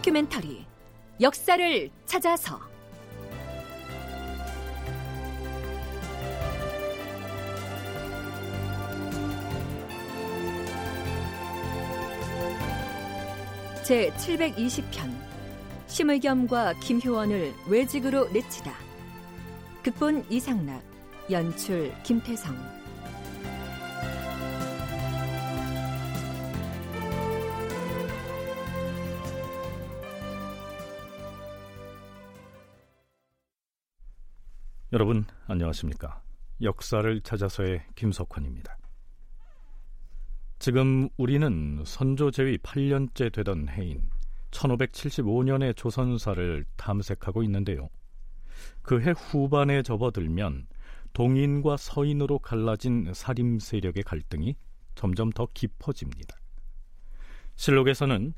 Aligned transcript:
다큐멘터리 0.00 0.64
역사를 1.20 1.90
찾아서. 2.06 2.58
제 13.82 14.10
720편 14.16 15.12
심의겸과 15.86 16.74
김효원을 16.80 17.52
외직으로 17.68 18.30
내치다. 18.30 18.72
극본 19.82 20.24
이상락 20.30 20.82
연출 21.30 21.92
김태성 22.04 22.79
여러분 34.92 35.24
안녕하십니까? 35.46 36.20
역사를 36.62 37.20
찾아서의 37.20 37.80
김석환입니다. 37.94 38.76
지금 40.58 41.08
우리는 41.16 41.84
선조 41.86 42.32
제위 42.32 42.58
8년째 42.58 43.32
되던 43.32 43.68
해인 43.68 44.10
1575년의 44.50 45.76
조선사를 45.76 46.64
탐색하고 46.76 47.44
있는데요. 47.44 47.88
그 48.82 49.00
해 49.00 49.12
후반에 49.16 49.84
접어들면 49.84 50.66
동인과 51.12 51.76
서인으로 51.76 52.40
갈라진 52.40 53.12
사림 53.14 53.60
세력의 53.60 54.02
갈등이 54.02 54.56
점점 54.96 55.30
더 55.30 55.46
깊어집니다. 55.54 56.36
실록에서는 57.54 58.34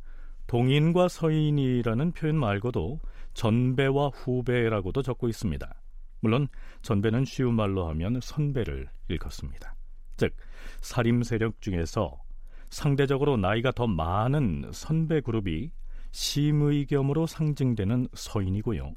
동인과 0.48 1.08
서인이라는 1.08 2.12
표현 2.12 2.36
말고도 2.36 3.00
전배와 3.32 4.08
후배라고도 4.08 5.00
적고 5.00 5.30
있습니다. 5.30 5.81
물론 6.22 6.48
전배는 6.82 7.24
쉬운 7.24 7.54
말로 7.54 7.88
하면 7.88 8.20
선배를 8.22 8.88
일컫습니다. 9.08 9.74
즉 10.16 10.34
사림 10.80 11.24
세력 11.24 11.60
중에서 11.60 12.22
상대적으로 12.70 13.36
나이가 13.36 13.72
더 13.72 13.86
많은 13.86 14.70
선배 14.72 15.20
그룹이 15.20 15.72
심의 16.12 16.86
겸으로 16.86 17.26
상징되는 17.26 18.08
서인이고요. 18.14 18.94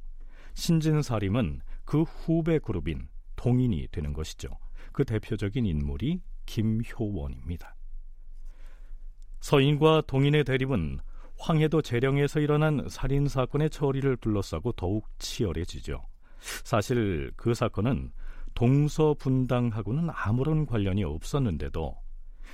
신진사림은 0.53 1.61
그 1.83 2.03
후배 2.03 2.59
그룹인 2.59 3.09
동인이 3.35 3.87
되는 3.91 4.13
것이죠. 4.13 4.49
그 4.91 5.03
대표적인 5.03 5.65
인물이 5.65 6.21
김효원입니다. 6.45 7.75
서인과 9.41 10.03
동인의 10.07 10.43
대립은 10.43 10.99
황해도 11.37 11.81
재령에서 11.81 12.39
일어난 12.39 12.87
살인 12.89 13.27
사건의 13.27 13.69
처리를 13.69 14.17
둘러싸고 14.17 14.71
더욱 14.73 15.07
치열해지죠. 15.19 16.05
사실 16.63 17.31
그 17.35 17.53
사건은 17.53 18.11
동서분당하고는 18.53 20.09
아무런 20.11 20.65
관련이 20.65 21.03
없었는데도 21.03 21.97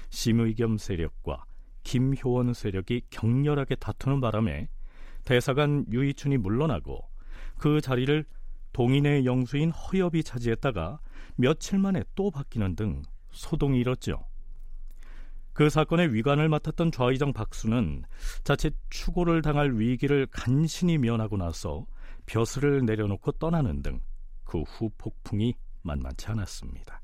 심의겸 0.09 0.77
세력과 0.77 1.45
김효원 1.83 2.53
세력이 2.53 3.03
격렬하게 3.09 3.75
다투는 3.75 4.21
바람에 4.21 4.67
대사관 5.25 5.85
유이춘이 5.91 6.37
물러나고 6.37 7.07
그 7.57 7.81
자리를 7.81 8.25
동인의 8.73 9.25
영수인 9.25 9.71
허엽이 9.71 10.23
차지했다가 10.23 10.99
며칠 11.35 11.79
만에 11.79 12.03
또 12.15 12.31
바뀌는 12.31 12.75
등 12.75 13.03
소동이 13.31 13.79
일었죠. 13.79 14.25
그 15.53 15.69
사건의 15.69 16.13
위관을 16.13 16.49
맡았던 16.49 16.91
좌의정 16.91 17.33
박수는 17.33 18.03
자칫 18.43 18.75
추고를 18.89 19.41
당할 19.41 19.77
위기를 19.77 20.25
간신히 20.31 20.97
면하고 20.97 21.37
나서 21.37 21.85
벼슬을 22.31 22.85
내려놓고 22.85 23.33
떠나는 23.33 23.81
등 23.81 24.01
그 24.51 24.63
후 24.63 24.89
폭풍이 24.97 25.53
만만치 25.81 26.27
않았습니다. 26.27 27.01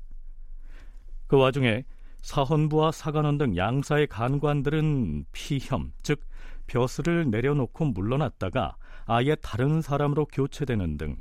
그 1.26 1.38
와중에 1.38 1.84
사헌부와 2.20 2.92
사관원 2.92 3.38
등 3.38 3.56
양사의 3.56 4.06
간관들은 4.08 5.24
피혐, 5.32 5.92
즉 6.02 6.20
벼슬을 6.66 7.30
내려놓고 7.30 7.86
물러났다가 7.86 8.76
아예 9.06 9.34
다른 9.36 9.80
사람으로 9.80 10.26
교체되는 10.26 10.98
등 10.98 11.16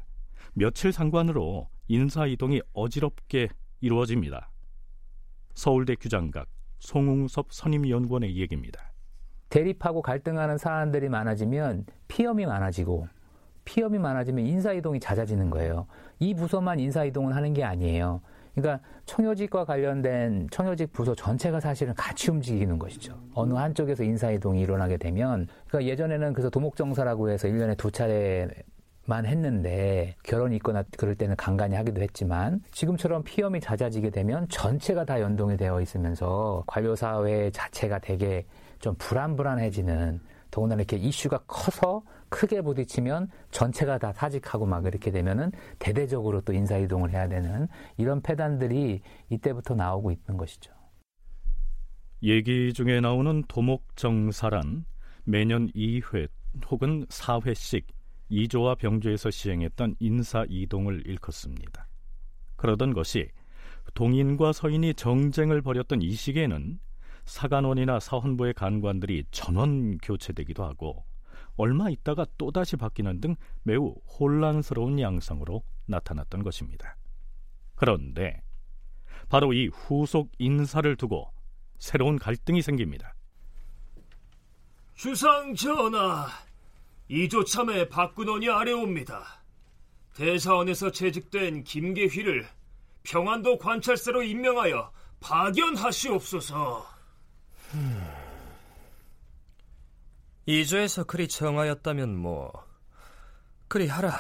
며칠 0.54 0.92
상관으로 0.92 1.70
인사 1.88 2.26
이동이 2.26 2.62
어지럽게 2.74 3.48
이루어집니다. 3.80 4.52
서울대 5.54 5.96
규장각 5.96 6.50
송웅섭 6.80 7.54
선임연구원의 7.54 8.36
얘기입니다. 8.36 8.92
대립하고 9.50 10.02
갈등하는 10.02 10.58
사안들이 10.58 11.08
많아지면 11.08 11.86
피험이 12.10 12.46
많아지고 12.46 13.08
피험이 13.68 14.00
많아지면 14.00 14.46
인사이동이 14.46 15.02
잦아지는 15.02 15.50
거예요. 15.50 15.88
이 16.20 16.34
부서만 16.34 16.80
인사이동을 16.80 17.36
하는 17.36 17.54
게 17.54 17.66
아니에요. 17.66 18.22
그러니까 18.56 18.82
청요직과 19.06 19.66
관련된 19.66 20.48
청요직 20.50 20.94
부서 20.94 21.14
전체가 21.14 21.60
사실은 21.60 21.94
같이 21.94 22.32
움직이는 22.32 22.80
것이죠. 22.80 23.20
어느 23.34 23.54
한쪽에서 23.54 24.04
인사이동이 24.04 24.62
일어나게 24.62 24.96
되면, 24.96 25.48
그러니까 25.68 25.92
예전에는 25.92 26.32
그래서 26.32 26.50
도목정사라고 26.50 27.30
해서 27.30 27.50
1년에 27.50 27.78
두 27.78 27.92
차례 27.92 28.48
만 29.06 29.26
했는데 29.26 30.16
결혼이 30.24 30.58
있거나 30.58 30.84
그럴 30.98 31.16
때는 31.16 31.38
간간히 31.38 31.76
하기도 31.78 32.02
했지만 32.02 32.62
지금처럼 32.72 33.24
피험이 33.24 33.62
잦아지게 33.62 34.10
되면 34.10 34.48
전체가 34.50 35.06
다 35.06 35.22
연동이 35.22 35.56
되어 35.56 35.80
있으면서 35.80 36.64
관료사회 36.68 37.50
자체가 37.52 38.00
되게 38.00 38.46
좀 38.80 38.96
불안불안해지는 38.98 40.20
더군다나 40.52 40.82
이렇게 40.82 40.98
이슈가 40.98 41.40
커서 41.48 42.04
크게 42.30 42.62
부딪히면 42.62 43.30
전체가 43.52 43.98
다 43.98 44.14
사직하고 44.14 44.66
막 44.66 44.86
이렇게 44.86 45.12
되면은 45.12 45.52
대대적으로 45.80 46.42
또 46.42 46.54
인사 46.54 46.78
이동을 46.78 47.12
해야 47.12 47.28
되는 47.28 47.68
이런 47.98 48.22
폐단들이 48.22 49.02
이때부터 49.30 49.76
나오고 49.76 50.12
있는 50.12 50.38
것이죠. 50.38 50.72
얘기 52.24 52.74
중에 52.74 53.00
나오는 53.00 53.44
도목 53.48 53.96
정사란 53.96 54.86
매년 55.24 55.72
2회 55.74 56.28
혹은 56.70 57.06
4회씩 57.06 57.84
이조와 58.30 58.76
병조에서 58.76 59.30
시행했던 59.30 59.96
인사 60.00 60.46
이동을 60.50 61.06
일컫습니다. 61.06 61.88
그러던 62.56 62.94
것이 62.94 63.30
동인과 63.94 64.54
서인이 64.54 64.96
정쟁을 64.96 65.62
벌였던 65.62 66.02
이 66.02 66.12
시기에는 66.12 66.80
사관원이나 67.26 68.00
사헌부의 68.00 68.54
간관들이 68.54 69.26
전원 69.32 69.98
교체되기도 70.00 70.64
하고 70.64 71.06
얼마 71.58 71.90
있다가 71.90 72.26
또다시 72.38 72.78
바뀌는 72.78 73.20
등 73.20 73.36
매우 73.64 73.96
혼란스러운 74.20 75.00
양상으로 75.00 75.64
나타났던 75.88 76.44
것입니다. 76.44 76.96
그런데 77.76 78.42
바로 79.30 79.54
이 79.54 79.68
후속 79.68 80.32
인사를 80.38 80.96
두고 80.96 81.32
새로운 81.78 82.18
갈등이 82.18 82.62
생깁니다. 82.62 83.14
주상 84.96 85.54
전하, 85.54 86.28
이조참에 87.08 87.90
박근원이 87.90 88.50
아래옵니다. 88.50 89.44
대사원에서 90.16 90.92
재직된 90.92 91.64
김계휘를 91.64 92.48
평안도 93.04 93.60
관찰사로 93.60 94.24
임명하여 94.24 94.92
파견하시옵소서. 95.20 96.86
이조에서 100.50 101.04
그리 101.04 101.28
정하였다면 101.28 102.16
뭐 102.16 102.54
그리 103.68 103.86
하라. 103.90 104.14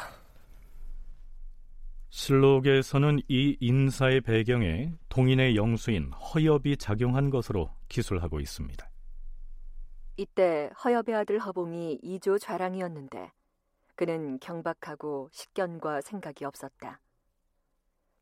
실록에서는 2.09 3.21
이 3.29 3.55
인사의 3.61 4.19
배경에 4.19 4.91
동인의 5.07 5.55
영수인 5.55 6.11
허엽이 6.11 6.75
작용한 6.75 7.29
것으로 7.29 7.69
기술하고 7.87 8.41
있습니다. 8.41 8.89
이때 10.17 10.69
허엽의 10.83 11.15
아들 11.15 11.39
허봉이 11.39 11.99
이조 12.03 12.39
좌랑이었는데 12.39 13.31
그는 13.95 14.37
경박하고 14.39 15.29
식견과 15.31 16.01
생각이 16.01 16.43
없었다. 16.43 16.99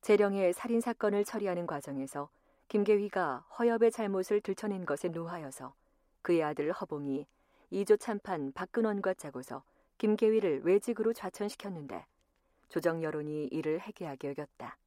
재령의 0.01 0.53
살인 0.53 0.79
사건을 0.79 1.25
처리하는 1.25 1.65
과정에서 1.65 2.29
김계휘가 2.67 3.45
허엽의 3.57 3.91
잘못을 3.91 4.41
들춰낸 4.41 4.85
것에 4.85 5.07
노하여서 5.07 5.73
그의 6.21 6.43
아들 6.43 6.71
허봉이 6.71 7.25
이조 7.71 7.97
참판 7.97 8.51
박근원과 8.53 9.15
짜고서 9.15 9.63
김계휘를 9.97 10.61
외직으로 10.63 11.13
좌천시켰는데 11.13 12.05
조정 12.69 13.03
여론이 13.03 13.47
이를 13.47 13.79
해괴하게 13.79 14.29
여겼다. 14.29 14.77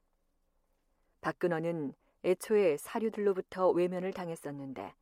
박근원은 1.21 1.95
애초에 2.25 2.77
사류들로부터 2.77 3.71
외면을 3.71 4.13
당했었는데 4.13 4.95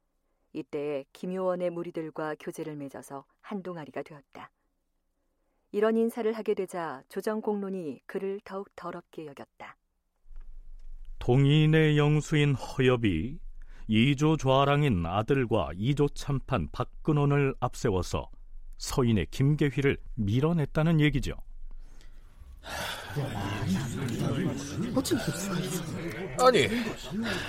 이때에 0.52 1.04
김효원의 1.12 1.70
무리들과 1.70 2.36
교제를 2.38 2.76
맺어서 2.76 3.24
한동아리가 3.40 4.02
되었다. 4.02 4.50
이런 5.72 5.96
인사를 5.96 6.32
하게 6.32 6.54
되자 6.54 7.02
조정 7.08 7.40
공론이 7.40 8.00
그를 8.06 8.40
더욱 8.44 8.74
더럽게 8.76 9.26
여겼다. 9.26 9.76
동인의 11.18 11.98
영수인 11.98 12.54
허엽이 12.54 13.38
이조 13.88 14.36
좌랑인 14.36 15.04
아들과 15.06 15.70
이조 15.76 16.08
참판 16.10 16.68
박근원을 16.72 17.54
앞세워서 17.60 18.28
서인의 18.78 19.26
김계휘를 19.30 19.96
밀어냈다는 20.16 21.00
얘기죠. 21.00 21.34
아니, 26.40 26.68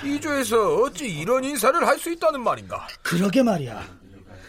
이조에서 0.05 0.75
어찌 0.75 1.07
이런 1.07 1.43
인사를 1.43 1.85
할 1.85 1.97
수 1.97 2.11
있다는 2.11 2.41
말인가? 2.43 2.87
그러게 3.01 3.41
말이야. 3.41 3.83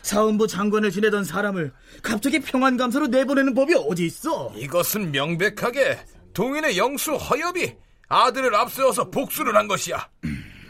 사원부 0.02 0.46
장관을 0.46 0.90
지내던 0.90 1.24
사람을 1.24 1.72
갑자기 2.02 2.38
평안감사로 2.40 3.08
내보내는 3.08 3.54
법이 3.54 3.74
어디 3.74 4.06
있어? 4.06 4.52
이것은 4.54 5.10
명백하게 5.10 5.98
동인의 6.34 6.76
영수 6.78 7.14
허엽이 7.16 7.74
아들을 8.08 8.54
앞세워서 8.54 9.10
복수를 9.10 9.56
한 9.56 9.66
것이야. 9.66 10.08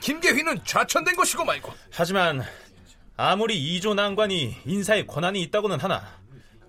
김계휘는 0.00 0.64
좌천된 0.64 1.16
것이고 1.16 1.44
말고. 1.44 1.72
하지만 1.90 2.42
아무리 3.16 3.58
이조 3.58 3.94
난관이 3.94 4.56
인사에 4.64 5.06
권한이 5.06 5.42
있다고는 5.42 5.80
하나 5.80 6.18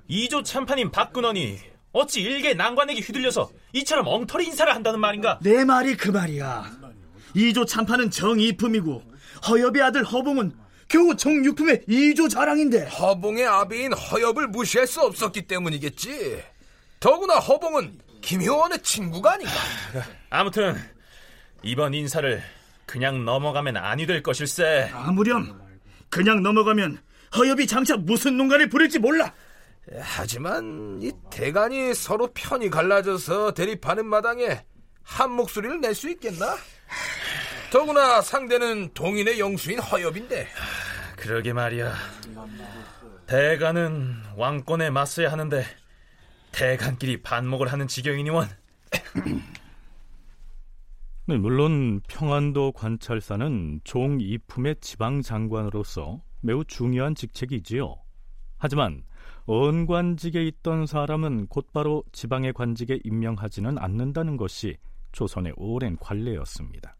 이조 0.07 0.43
참판인 0.43 0.91
박근원이 0.91 1.59
어찌 1.91 2.21
일개 2.21 2.53
난관에게 2.53 3.01
휘둘려서 3.01 3.51
이처럼 3.73 4.07
엉터리 4.07 4.47
인사를 4.47 4.73
한다는 4.73 4.99
말인가? 4.99 5.39
내 5.41 5.63
말이 5.65 5.95
그 5.95 6.09
말이야. 6.09 6.71
이조 7.35 7.65
참판은 7.65 8.09
정이품이고 8.11 9.03
허엽의 9.47 9.81
아들 9.81 10.03
허봉은 10.03 10.53
겨우 10.87 11.15
정육품의 11.15 11.83
이조 11.87 12.27
자랑인데 12.29 12.87
허봉의 12.87 13.45
아비인 13.45 13.93
허엽을 13.93 14.47
무시할 14.47 14.87
수 14.87 15.01
없었기 15.01 15.43
때문이겠지. 15.43 16.43
더구나 16.99 17.35
허봉은 17.35 17.99
김효원의 18.21 18.81
친구가 18.81 19.33
아닌가. 19.33 19.53
아무튼 20.29 20.75
이번 21.61 21.93
인사를 21.93 22.41
그냥 22.89 23.23
넘어가면 23.23 23.77
아니 23.77 24.07
될 24.07 24.23
것일세. 24.23 24.89
아무렴 24.91 25.61
그냥 26.09 26.41
넘어가면 26.41 26.97
허엽이 27.37 27.67
장차 27.67 27.95
무슨 27.95 28.35
농가를 28.35 28.67
부릴지 28.67 28.97
몰라. 28.97 29.31
하지만 29.99 30.97
이 30.99 31.11
대간이 31.29 31.93
서로 31.93 32.31
편이 32.33 32.71
갈라져서 32.71 33.53
대립하는 33.53 34.07
마당에 34.07 34.65
한 35.03 35.31
목소리를 35.31 35.79
낼 35.81 35.93
수 35.93 36.09
있겠나? 36.09 36.55
더구나 37.71 38.21
상대는 38.21 38.95
동인의 38.95 39.39
영수인 39.39 39.77
허엽인데. 39.77 40.47
그러게 41.15 41.53
말이야. 41.53 41.93
대간은 43.27 44.15
왕권에 44.35 44.89
맞서야 44.89 45.31
하는데 45.31 45.63
대간끼리 46.51 47.21
반목을 47.21 47.71
하는 47.71 47.87
지경이니원. 47.87 48.49
네, 51.29 51.37
물론 51.37 52.01
평안도 52.07 52.71
관찰사는 52.71 53.81
종 53.83 54.17
이품의 54.19 54.77
지방 54.81 55.21
장관으로서 55.21 56.23
매우 56.41 56.65
중요한 56.65 57.13
직책이지요. 57.13 57.95
하지만 58.57 59.03
언관직에 59.45 60.43
있던 60.47 60.87
사람은 60.87 61.45
곧바로 61.45 62.03
지방의 62.13 62.53
관직에 62.53 62.99
임명하지는 63.03 63.77
않는다는 63.77 64.37
것이 64.37 64.77
조선의 65.11 65.53
오랜 65.55 65.97
관례였습니다. 65.97 66.97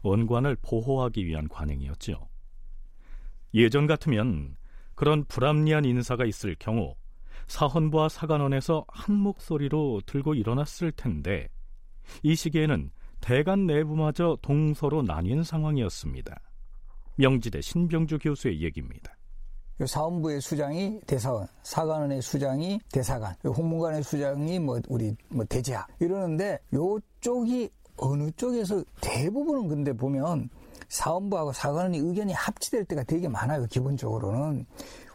언관을 0.00 0.56
보호하기 0.62 1.24
위한 1.24 1.46
관행이었지요. 1.46 2.16
예전 3.54 3.86
같으면 3.86 4.56
그런 4.96 5.24
불합리한 5.26 5.84
인사가 5.84 6.24
있을 6.24 6.56
경우 6.58 6.96
사헌부와 7.46 8.08
사관원에서 8.08 8.84
한 8.88 9.14
목소리로 9.14 10.00
들고 10.06 10.34
일어났을 10.34 10.90
텐데 10.90 11.48
이 12.24 12.34
시기에는 12.34 12.90
대간 13.20 13.66
내부마저 13.66 14.38
동서로 14.42 15.02
나뉜 15.02 15.42
상황이었습니다. 15.42 16.40
명지대 17.16 17.60
신병주 17.60 18.18
교수의 18.18 18.62
얘기입니다. 18.62 19.16
사원부의 19.86 20.40
수장이 20.40 21.00
대사원, 21.06 21.46
사관원의 21.62 22.20
수장이 22.20 22.80
대사관, 22.92 23.34
홍문관의 23.44 24.02
수장이 24.02 24.58
뭐 24.58 24.80
우리 24.88 25.14
뭐 25.28 25.44
대제학 25.46 25.88
이러는데 26.00 26.58
요쪽이 26.72 27.70
어느 27.96 28.30
쪽에서 28.32 28.82
대부분은 29.00 29.68
근데 29.68 29.92
보면 29.92 30.50
사원부하고 30.88 31.52
사관원이 31.52 31.98
의견이 31.98 32.32
합치될 32.32 32.84
때가 32.86 33.04
되게 33.04 33.28
많아요. 33.28 33.66
기본적으로는 33.66 34.66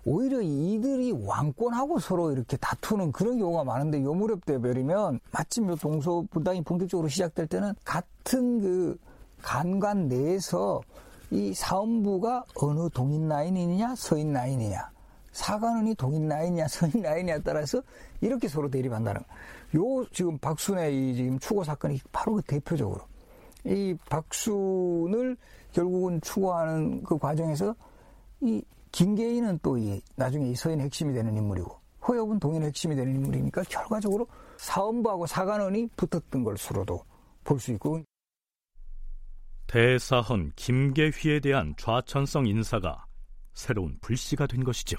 오히려 0.06 0.40
이들이 0.42 1.12
왕권하고 1.12 2.00
서로 2.00 2.31
이렇게 2.31 2.57
다투는 2.57 3.12
그런 3.12 3.40
경우가 3.40 3.63
많은데 3.63 4.04
요 4.04 4.13
무렵 4.13 4.46
때 4.46 4.60
버리면 4.60 5.19
마침 5.31 5.68
요 5.68 5.75
동서 5.75 6.24
분당이 6.30 6.63
본격적으로 6.63 7.07
시작될 7.07 7.48
때는 7.48 7.74
같은 7.84 8.62
그 8.62 8.98
간관 9.42 10.07
내에서 10.07 10.81
이 11.31 11.54
사원부가 11.56 12.46
어느 12.56 12.88
동인 12.92 13.28
라인이냐 13.28 13.96
서인 13.96 14.31
라인이냐 14.31 14.92
사관원이 15.31 15.96
동인 15.96 16.28
라인이냐 16.28 16.68
서인 16.68 17.01
라인이냐에 17.01 17.42
따라서 17.42 17.81
이렇게 18.22 18.48
서로 18.48 18.69
대립한다는 18.69 19.22
요. 19.75 20.06
지금 20.12 20.38
박순의 20.38 21.12
이 21.12 21.16
지금 21.16 21.40
추고 21.40 21.63
사건이 21.63 22.00
바로 22.12 22.36
그 22.36 22.42
대표적으로 22.44 23.01
이 23.66 23.98
박순을 24.08 25.36
결국은 25.74 26.22
추구하는 26.22 27.04
그 27.04 27.18
과정에서 27.18 27.75
이 28.42 28.63
김계인은 28.96 29.60
또이 29.60 30.02
나중에 30.16 30.50
이 30.52 30.56
서인의 30.56 30.86
핵심이 30.86 31.14
되는 31.14 31.36
인물이고 31.36 31.70
허엽은 32.08 32.40
동인의 32.40 32.70
핵심이 32.70 32.96
되는 32.96 33.14
인물이니까 33.14 33.64
결과적으로 33.64 34.26
사원부하고 34.56 35.28
사관원이 35.28 35.90
붙었던 35.98 36.46
걸수로도 36.46 37.04
볼 37.44 37.60
수 37.60 37.74
있고 37.74 38.02
대사헌 39.68 40.54
김계휘에 40.56 41.42
대한 41.42 41.76
좌천성 41.78 42.48
인사가 42.48 43.06
새로운 43.54 43.98
불씨가 44.00 44.48
된 44.48 44.64
것이죠. 44.64 44.98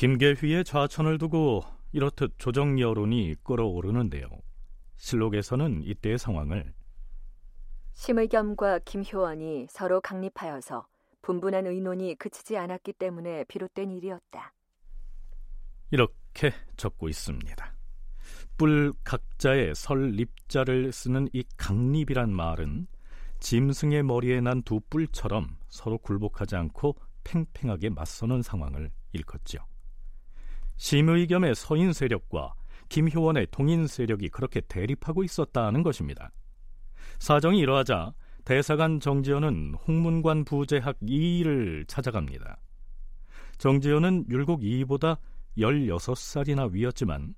김계휘의 0.00 0.64
좌천을 0.64 1.18
두고 1.18 1.60
이렇듯 1.92 2.38
조정 2.38 2.80
여론이 2.80 3.34
끌어오르는데요. 3.42 4.30
실록에서는 4.96 5.82
이때의 5.82 6.16
상황을 6.16 6.72
심의겸과 7.92 8.78
김효원이 8.78 9.66
서로 9.68 10.00
강립하여서 10.00 10.86
분분한 11.20 11.66
의논이 11.66 12.14
그치지 12.14 12.56
않았기 12.56 12.94
때문에 12.94 13.44
비롯된 13.44 13.90
일이었다. 13.90 14.54
이렇게 15.90 16.54
적고 16.78 17.10
있습니다. 17.10 17.74
뿔 18.56 18.94
각자의 19.04 19.74
설 19.74 20.12
립자를 20.12 20.92
쓰는 20.92 21.28
이 21.34 21.44
강립이란 21.58 22.32
말은 22.32 22.86
짐승의 23.40 24.04
머리에 24.04 24.40
난 24.40 24.62
두 24.62 24.80
뿔처럼 24.88 25.58
서로 25.68 25.98
굴복하지 25.98 26.56
않고 26.56 26.96
팽팽하게 27.22 27.90
맞서는 27.90 28.40
상황을 28.40 28.90
일컫죠. 29.12 29.58
심의겸의 30.80 31.54
서인 31.56 31.92
세력과 31.92 32.54
김효원의 32.88 33.48
동인 33.50 33.86
세력이 33.86 34.30
그렇게 34.30 34.62
대립하고 34.62 35.22
있었다는 35.22 35.82
것입니다. 35.82 36.32
사정이 37.18 37.58
이러하자 37.58 38.14
대사관 38.46 38.98
정지현은 38.98 39.74
홍문관 39.86 40.46
부재학 40.46 40.98
2를 41.00 41.86
찾아갑니다. 41.86 42.56
정지현은 43.58 44.24
율곡 44.30 44.62
2보다 44.62 45.18
16살이나 45.58 46.72
위였지만 46.72 47.34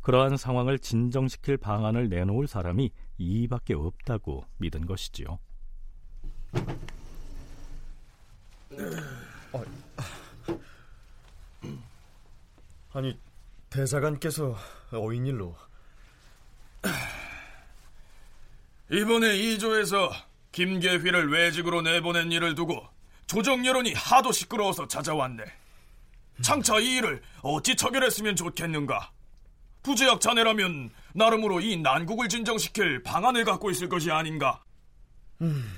그러한 0.00 0.38
상황을 0.38 0.78
진정시킬 0.78 1.58
방안을 1.58 2.08
내놓을 2.08 2.46
사람이 2.46 2.90
2밖에 3.20 3.78
없다고 3.78 4.44
믿은 4.56 4.86
것이지요. 4.86 5.38
아니 12.92 13.18
대사관께서 13.70 14.56
어인 14.92 15.26
일로 15.26 15.56
이번에 18.90 19.36
이조에서 19.36 20.12
김계휘를 20.52 21.32
외직으로 21.32 21.80
내보낸 21.80 22.30
일을 22.30 22.54
두고 22.54 22.86
조정 23.26 23.64
여론이 23.64 23.94
하도 23.94 24.30
시끄러워서 24.30 24.86
찾아왔네. 24.86 25.42
장차 26.42 26.78
이 26.78 26.96
일을 26.96 27.22
어찌 27.40 27.74
처결했으면 27.74 28.36
좋겠는가? 28.36 29.10
부재학 29.82 30.20
자네라면 30.20 30.90
나름으로 31.14 31.60
이 31.60 31.78
난국을 31.78 32.28
진정시킬 32.28 33.02
방안을 33.02 33.44
갖고 33.44 33.70
있을 33.70 33.88
것이 33.88 34.10
아닌가? 34.10 34.62
음. 35.40 35.72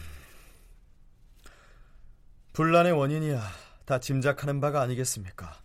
분란의 2.54 2.92
원인이야 2.92 3.40
다 3.84 4.00
짐작하는 4.00 4.60
바가 4.60 4.80
아니겠습니까? 4.80 5.63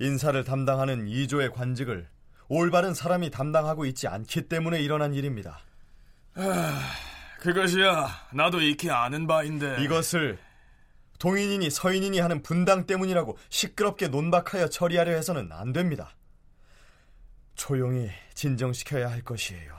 인사를 0.00 0.42
담당하는 0.44 1.06
이조의 1.06 1.52
관직을 1.52 2.08
올바른 2.48 2.94
사람이 2.94 3.30
담당하고 3.30 3.84
있지 3.86 4.08
않기 4.08 4.48
때문에 4.48 4.80
일어난 4.80 5.14
일입니다. 5.14 5.60
아, 6.34 6.90
그것이야 7.38 8.28
나도 8.32 8.60
익히 8.62 8.90
아는 8.90 9.26
바인데 9.26 9.82
이것을 9.84 10.38
동인이니 11.18 11.68
서인이니 11.68 12.18
하는 12.18 12.42
분당 12.42 12.86
때문이라고 12.86 13.36
시끄럽게 13.50 14.08
논박하여 14.08 14.68
처리하려 14.68 15.12
해서는 15.12 15.52
안 15.52 15.72
됩니다. 15.72 16.16
조용히 17.54 18.10
진정시켜야 18.32 19.10
할 19.10 19.20
것이에요. 19.20 19.78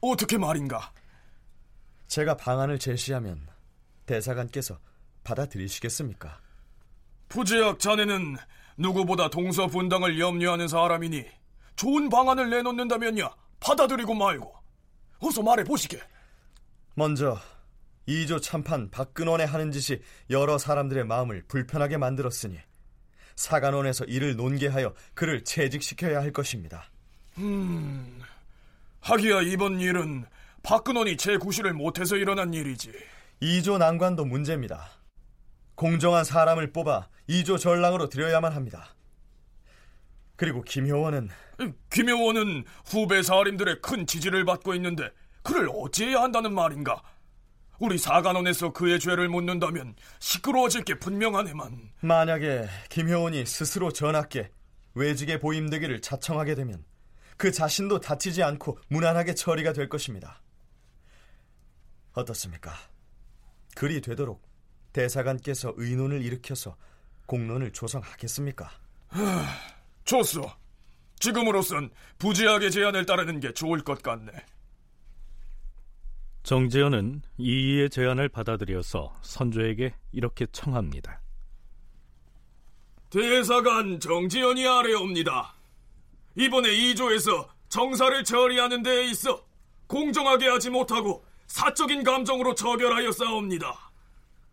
어떻게 0.00 0.38
말인가? 0.38 0.92
제가 2.06 2.36
방안을 2.36 2.78
제시하면 2.78 3.44
대사관께서 4.06 4.78
받아들이시겠습니까? 5.24 6.40
부제학 7.28 7.80
자네는 7.80 8.36
누구보다 8.76 9.30
동서 9.30 9.66
분당을 9.66 10.18
염려하는 10.18 10.68
사람이니 10.68 11.24
좋은 11.76 12.08
방안을 12.08 12.50
내놓는다면야 12.50 13.30
받아들이고 13.60 14.14
말고 14.14 14.54
어서 15.20 15.42
말해 15.42 15.64
보시게. 15.64 16.00
먼저 16.94 17.38
이조 18.06 18.40
참판 18.40 18.90
박근원의 18.90 19.46
하는 19.46 19.70
짓이 19.70 20.00
여러 20.30 20.58
사람들의 20.58 21.04
마음을 21.04 21.44
불편하게 21.46 21.96
만들었으니 21.96 22.58
사관원에서 23.36 24.04
이를 24.04 24.36
논개하여 24.36 24.94
그를 25.14 25.44
채직시켜야 25.44 26.20
할 26.20 26.32
것입니다. 26.32 26.90
음, 27.38 28.20
하기야 29.00 29.42
이번 29.42 29.80
일은 29.80 30.26
박근원이 30.62 31.16
제9시를 31.16 31.72
못해서 31.72 32.16
일어난 32.16 32.52
일이지. 32.52 32.92
이조 33.40 33.78
난관도 33.78 34.26
문제입니다. 34.26 34.90
공정한 35.80 36.24
사람을 36.24 36.72
뽑아 36.72 37.08
이조 37.26 37.56
전랑으로 37.56 38.10
들여야만 38.10 38.52
합니다. 38.52 38.94
그리고 40.36 40.60
김효원은 40.60 41.30
김효원은 41.88 42.64
후배 42.84 43.22
사림들의 43.22 43.80
큰 43.80 44.06
지지를 44.06 44.44
받고 44.44 44.74
있는데 44.74 45.08
그를 45.42 45.70
어찌해야 45.72 46.20
한다는 46.20 46.52
말인가? 46.52 47.00
우리 47.78 47.96
사관원에서 47.96 48.74
그의 48.74 49.00
죄를 49.00 49.30
묻는다면 49.30 49.94
시끄러워질 50.18 50.84
게 50.84 50.98
분명하네만. 50.98 51.92
만약에 52.02 52.68
김효원이 52.90 53.46
스스로 53.46 53.90
전학께 53.90 54.50
외직에 54.92 55.38
보임되기를 55.38 56.02
자청하게 56.02 56.56
되면 56.56 56.84
그 57.38 57.50
자신도 57.50 58.00
다치지 58.00 58.42
않고 58.42 58.78
무난하게 58.88 59.34
처리가 59.34 59.72
될 59.72 59.88
것입니다. 59.88 60.42
어떻습니까? 62.12 62.74
그리 63.74 64.02
되도록 64.02 64.49
대사관께서 64.92 65.74
의논을 65.76 66.22
일으켜서 66.22 66.76
공론을 67.26 67.72
조성하겠습니까? 67.72 68.70
좋소. 70.04 70.50
지금으로선 71.18 71.90
부지하게 72.18 72.70
제안을 72.70 73.06
따르는 73.06 73.40
게 73.40 73.52
좋을 73.52 73.82
것 73.82 74.02
같네. 74.02 74.32
정재현은 76.42 77.22
이이의 77.38 77.90
제안을 77.90 78.30
받아들여서 78.30 79.14
선조에게 79.20 79.94
이렇게 80.12 80.46
청합니다. 80.50 81.20
대사관 83.10 84.00
정지현이 84.00 84.66
아래옵니다. 84.66 85.54
이번에 86.36 86.72
이조에서 86.72 87.48
정사를 87.68 88.24
처리하는 88.24 88.82
데에 88.82 89.10
있어 89.10 89.44
공정하게 89.86 90.48
하지 90.48 90.70
못하고 90.70 91.24
사적인 91.48 92.04
감정으로 92.04 92.54
처결하여 92.54 93.12
싸웁니다. 93.12 93.89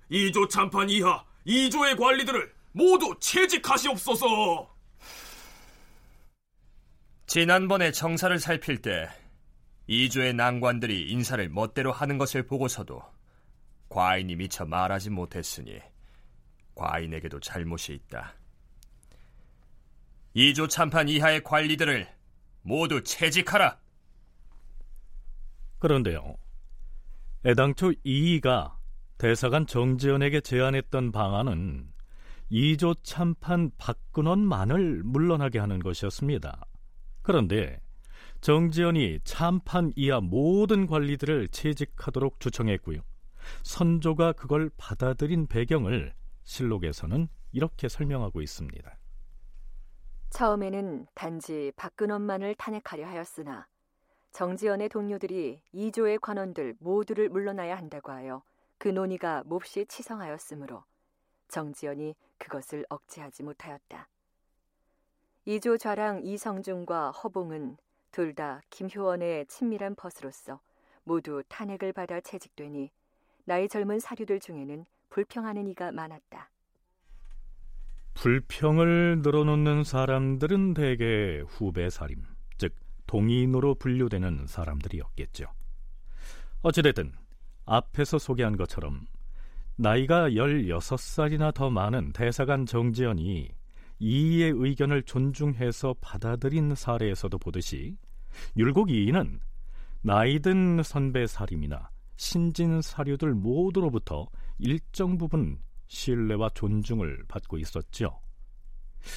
이조 0.10 0.48
참판 0.48 0.90
이하 0.90 1.24
이조의 1.46 1.96
관리들을 1.96 2.54
모두 2.72 3.16
채직하시옵소서. 3.20 4.76
지난번에 7.26 7.92
정사를 7.92 8.40
살필 8.40 8.82
때 8.82 9.10
이조의 9.88 10.34
난관들이 10.34 11.10
인사를 11.10 11.50
멋대로 11.50 11.92
하는 11.92 12.18
것을 12.18 12.46
보고서도 12.46 13.02
과인이 13.90 14.36
미처 14.36 14.66
말하지 14.66 15.10
못했으니 15.10 15.80
과인에게도 16.76 17.40
잘못이 17.40 17.94
있다. 17.94 18.36
이조 20.34 20.68
참판 20.68 21.10
이하의 21.10 21.44
관리들을 21.44 22.08
모두 22.62 23.04
채직하라. 23.04 23.80
그런데요. 25.80 26.38
애당초 27.46 27.94
이이가 28.04 28.77
대사관 29.18 29.66
정지현에게 29.66 30.42
제안했던 30.42 31.12
방안은 31.12 31.92
이조 32.50 32.94
참판 33.02 33.72
박근원만을 33.78 35.02
물러나게 35.04 35.58
하는 35.60 35.80
것이었습니다. 35.80 36.66
그런데 37.24 37.82
정지현이 38.42 39.22
참판 39.24 39.94
이하 39.96 40.22
모든 40.22 40.86
관리들을 40.86 41.48
채직하도록 41.50 42.40
주청했고요. 42.40 43.02
선조가 43.64 44.34
그걸 44.34 44.70
받아들인 44.78 45.48
배경을 45.48 46.14
실록에서는 46.44 47.28
이렇게 47.52 47.90
설명하고 47.90 48.42
있습니다. 48.42 48.98
처음에는 50.30 51.08
단지 51.16 51.72
박근원만을 51.76 52.54
탄핵하려 52.56 53.08
하였으나 53.08 53.68
정지연의 54.32 54.90
동료들이 54.90 55.64
이조의 55.72 56.20
관원들 56.20 56.76
모두를 56.80 57.30
물러나야 57.30 57.76
한다고 57.76 58.12
하여 58.12 58.44
그 58.78 58.88
논의가 58.88 59.44
몹시 59.46 59.86
치성하였으므로 59.86 60.84
정지연이 61.48 62.16
그것을 62.38 62.86
억제하지 62.90 63.44
못하였다. 63.44 64.08
이조 65.46 65.78
좌랑 65.78 66.24
이성중과 66.24 67.12
허봉은 67.12 67.78
둘 68.12 68.34
다 68.34 68.62
김효원의 68.70 69.46
친밀한 69.48 69.96
벗으로서 69.96 70.60
모두 71.04 71.44
탄핵을 71.48 71.94
받아 71.94 72.20
채직되니 72.20 72.92
나이 73.46 73.70
젊은 73.70 74.00
사류들 74.00 74.40
중에는 74.40 74.86
불평하는 75.10 75.68
이가 75.68 75.92
많았다. 75.92 76.50
불평을 78.16 79.20
늘어놓는 79.22 79.84
사람들은 79.84 80.74
대개 80.74 81.44
후배 81.48 81.90
사림, 81.90 82.24
즉 82.58 82.74
동인으로 83.06 83.76
분류되는 83.76 84.48
사람들이었겠죠. 84.48 85.46
어찌됐든 86.64 87.14
앞에서 87.68 88.18
소개한 88.18 88.58
것처럼 88.58 89.06
나이가 89.76 90.30
16살이나 90.30 91.54
더 91.54 91.70
많은 91.70 92.14
대사관 92.14 92.66
정지연이 92.66 93.50
이의 94.00 94.52
의견을 94.56 95.04
존중해서 95.04 95.96
받아들인 96.02 96.74
사례에서도 96.74 97.38
보듯이 97.38 97.96
율곡 98.56 98.90
이인은 98.90 99.40
나이든 100.02 100.82
선배 100.84 101.28
사림이나 101.28 101.90
신진 102.16 102.82
사류들 102.82 103.34
모두로부터 103.34 104.28
일정 104.58 105.18
부분 105.18 105.60
신뢰와 105.88 106.50
존중을 106.54 107.26
받고 107.28 107.58
있었죠. 107.60 108.20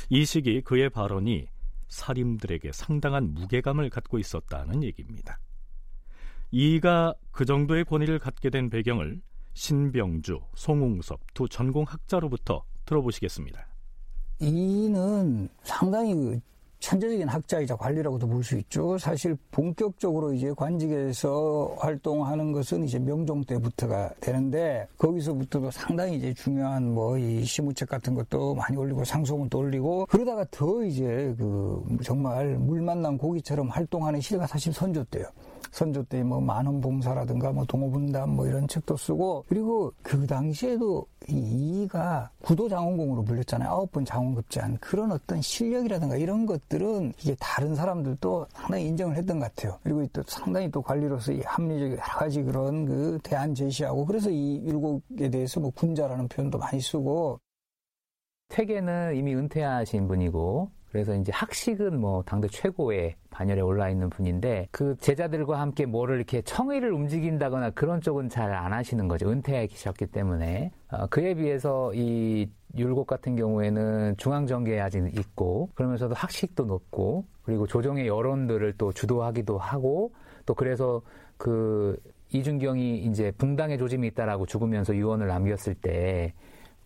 이 0.09 0.25
시기 0.25 0.61
그의 0.61 0.91
발언이 0.91 1.47
사림들에게 1.89 2.73
상당한 2.73 3.33
무게감을 3.35 3.91
갖고 3.91 4.19
있었다는 4.19 4.83
얘기입니다. 4.85 5.39
이가 6.51 7.15
그 7.31 7.45
정도의 7.45 7.85
권위를 7.85 8.19
갖게 8.19 8.51
된 8.51 8.71
배경을 8.71 9.21
신병주, 9.55 10.41
송웅섭 10.55 11.21
두 11.35 11.49
전공학자로부터 11.49 12.65
들어보시겠습니다. 12.87 13.67
이는 14.41 15.49
상당히 15.63 16.15
그 16.15 16.41
천재적인 16.81 17.29
학자이자 17.29 17.77
관리라고도 17.77 18.27
볼 18.27 18.43
수 18.43 18.57
있죠. 18.57 18.97
사실 18.97 19.37
본격적으로 19.51 20.33
이제 20.33 20.51
관직에서 20.57 21.77
활동하는 21.79 22.53
것은 22.53 22.85
이제 22.85 22.99
명종 22.99 23.45
때부터가 23.45 24.15
되는데 24.21 24.89
거기서부터도 24.97 25.71
상당히 25.73 26.17
이제 26.17 26.33
중요한 26.33 26.95
뭐 26.95 27.19
이 27.19 27.45
시무책 27.45 27.87
같은 27.91 28.15
것도 28.15 28.55
많이 28.55 28.79
올리고 28.79 29.05
상소문도 29.05 29.59
올리고 29.59 30.07
그러다가 30.07 30.47
더 30.51 30.83
이제 30.83 31.35
그 31.37 31.85
정말 32.03 32.57
물 32.57 32.81
만난 32.81 33.19
고기처럼 33.19 33.69
활동하는 33.69 34.21
시대가 34.23 34.47
사실 34.47 34.73
선조 34.73 35.05
때요. 35.05 35.27
선조 35.71 36.03
때 36.05 36.21
뭐 36.23 36.41
만원 36.41 36.81
봉사라든가 36.81 37.53
뭐 37.53 37.65
동호분담 37.65 38.31
뭐 38.31 38.47
이런 38.47 38.69
책도 38.69 38.97
쓰고 38.97 39.45
그리고 39.49 39.93
그 40.03 40.27
당시에도 40.27 41.07
이 41.29 41.83
이가 41.83 42.31
구도 42.43 42.69
장원공으로 42.69 43.25
불렸잖아요. 43.25 43.69
아홉 43.69 43.91
번 43.93 44.05
장원급제한 44.05 44.79
그런 44.79 45.13
어떤 45.13 45.41
실력이라든가 45.41 46.17
이런 46.17 46.47
것들은 46.47 47.13
이게 47.21 47.35
다른 47.41 47.75
사람들도 47.75 48.47
상당히 48.51 48.87
인정을 48.87 49.17
했던 49.17 49.39
것 49.39 49.55
같아요. 49.55 49.79
그리고 49.83 50.07
또 50.13 50.23
상당히 50.27 50.71
또 50.71 50.83
관리로서 50.83 51.33
이 51.33 51.41
합리적 51.45 51.91
여러 51.91 52.03
가지 52.03 52.43
그런 52.43 52.87
그 52.87 53.19
대안 53.23 53.55
제시하고 53.55 54.07
그래서 54.07 54.31
이 54.31 54.63
율곡에 54.67 55.31
대해서 55.31 55.61
뭐 55.61 55.71
군자라는 55.71 56.29
표현도 56.29 56.59
많이 56.59 56.81
쓰고 56.81 57.41
퇴계는 58.49 59.17
이미 59.17 59.35
은퇴하신 59.35 60.09
분이고 60.09 60.71
그래서 60.91 61.15
이제 61.15 61.31
학식은 61.33 62.01
뭐 62.01 62.23
당대 62.25 62.49
최고의 62.49 63.15
반열에 63.31 63.61
올라 63.61 63.89
있는 63.91 64.11
분인데 64.11 64.69
그 64.73 64.97
제자들과 65.01 65.61
함께 65.61 65.87
뭐를 65.87 66.17
이렇게 66.17 66.43
청의를 66.43 66.93
움직인다거나 66.93 67.71
그런 67.71 68.01
쪽은 68.01 68.29
잘 68.29 68.51
안 68.53 68.73
하시는 68.73 69.07
거죠. 69.07 69.31
은퇴하셨기 69.31 70.07
때문에 70.07 70.73
어, 70.91 71.07
그에 71.07 71.35
비해서 71.35 71.93
이 71.95 72.49
율곡 72.77 73.07
같은 73.07 73.37
경우에는 73.37 74.17
중앙정계에 74.17 74.81
아직 74.81 75.17
있고 75.19 75.71
그러면서도 75.75 76.15
학식도 76.15 76.65
높고 76.65 77.25
그리고 77.43 77.67
조정의 77.67 78.07
여론들을 78.07 78.75
또 78.77 78.93
주도하기도 78.93 79.59
하고 79.59 80.13
또 80.47 80.55
그래서 80.55 81.01
그 81.37 81.97
이준경이 82.33 82.99
이제 83.05 83.33
붕당의 83.39 83.79
조짐이 83.79 84.09
있다라고 84.09 84.47
죽으면서 84.47 84.95
유언을 84.95 85.27
남겼을 85.27 85.75
때 85.75 86.33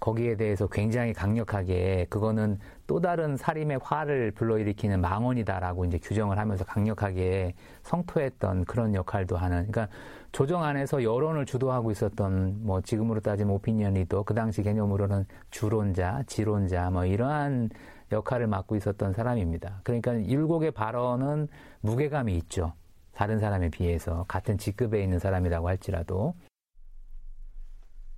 거기에 0.04 0.36
대해서 0.36 0.66
굉장히 0.66 1.14
강력하게 1.14 2.06
그거는 2.10 2.58
또 2.86 3.00
다른 3.00 3.38
살인의 3.38 3.80
화를 3.82 4.32
불러일으키는 4.32 5.00
망언이다라고 5.00 5.86
이제 5.86 5.96
규정을 5.96 6.38
하면서 6.38 6.62
강력하게 6.62 7.54
성토했던 7.84 8.66
그런 8.66 8.94
역할도 8.94 9.38
하는 9.38 9.66
그러니까 9.66 9.88
조정 10.30 10.62
안에서 10.62 11.02
여론을 11.02 11.46
주도하고 11.46 11.90
있었던 11.90 12.66
뭐 12.66 12.82
지금으로 12.82 13.20
따지면 13.20 13.54
오피니언 13.54 13.94
리더 13.94 14.24
그 14.24 14.34
당시 14.34 14.62
개념으로는 14.62 15.24
주론자, 15.50 16.22
지론자 16.26 16.90
뭐 16.90 17.06
이러한 17.06 17.70
역할을 18.12 18.46
맡고 18.46 18.76
있었던 18.76 19.14
사람입니다. 19.14 19.80
그러니까 19.84 20.22
율곡의 20.22 20.72
발언은 20.72 21.48
무게감이 21.80 22.36
있죠. 22.36 22.74
다른 23.14 23.38
사람에 23.38 23.70
비해서 23.70 24.26
같은 24.28 24.58
직급에 24.58 25.02
있는 25.02 25.18
사람이라고 25.18 25.66
할지라도 25.66 26.34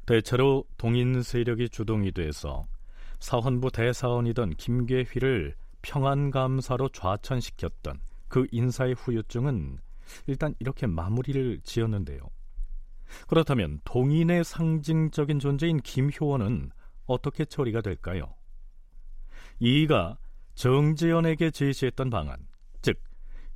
대체로 0.06 0.64
동인 0.76 1.20
세력이 1.20 1.68
주동이 1.68 2.12
돼서 2.12 2.66
사헌부 3.18 3.72
대사원이던 3.72 4.50
김계휘를 4.50 5.54
평안감사로 5.82 6.90
좌천시켰던 6.90 8.00
그 8.28 8.46
인사의 8.52 8.94
후유증은 8.94 9.78
일단 10.28 10.54
이렇게 10.60 10.86
마무리를 10.86 11.60
지었는데요. 11.64 12.20
그렇다면 13.28 13.80
동인의 13.84 14.44
상징적인 14.44 15.38
존재인 15.40 15.80
김효원은 15.80 16.70
어떻게 17.06 17.44
처리가 17.44 17.80
될까요? 17.80 18.34
이가 19.58 20.18
정재현에게 20.54 21.50
제시했던 21.50 22.10
방안, 22.10 22.46
즉 22.82 23.00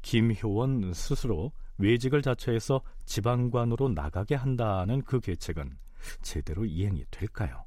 김효원 0.02 0.92
스스로 0.94 1.52
외직을 1.78 2.22
자처해서 2.22 2.80
지방관으로 3.06 3.88
나가게 3.90 4.34
한다는 4.34 5.02
그 5.02 5.20
계책은 5.20 5.76
제대로 6.22 6.64
이행이 6.64 7.04
될까요? 7.10 7.64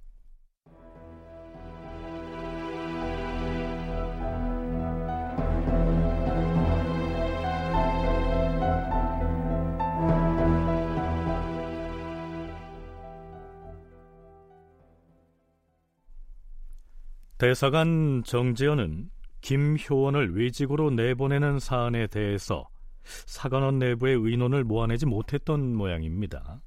대사관 17.44 18.24
정재현은 18.24 19.10
김효원을 19.42 20.34
외직으로 20.34 20.92
내보내는 20.92 21.60
사안에 21.60 22.08
대해서 22.08 22.70
사관원 23.04 23.80
내부의 23.80 24.16
의논을 24.16 24.64
모아내지 24.64 25.06
못했던 25.06 25.76
모양입니다. 25.76 26.62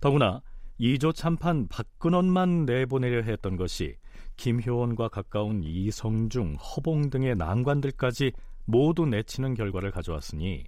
더구나 0.00 0.40
2조 0.80 1.14
참판 1.14 1.68
박근원만 1.68 2.64
내보내려 2.64 3.22
했던 3.22 3.56
것이 3.56 3.96
김효원과 4.38 5.08
가까운 5.08 5.62
이성중, 5.62 6.54
허봉 6.54 7.10
등의 7.10 7.36
난관들까지 7.36 8.32
모두 8.64 9.04
내치는 9.04 9.54
결과를 9.54 9.90
가져왔으니 9.90 10.64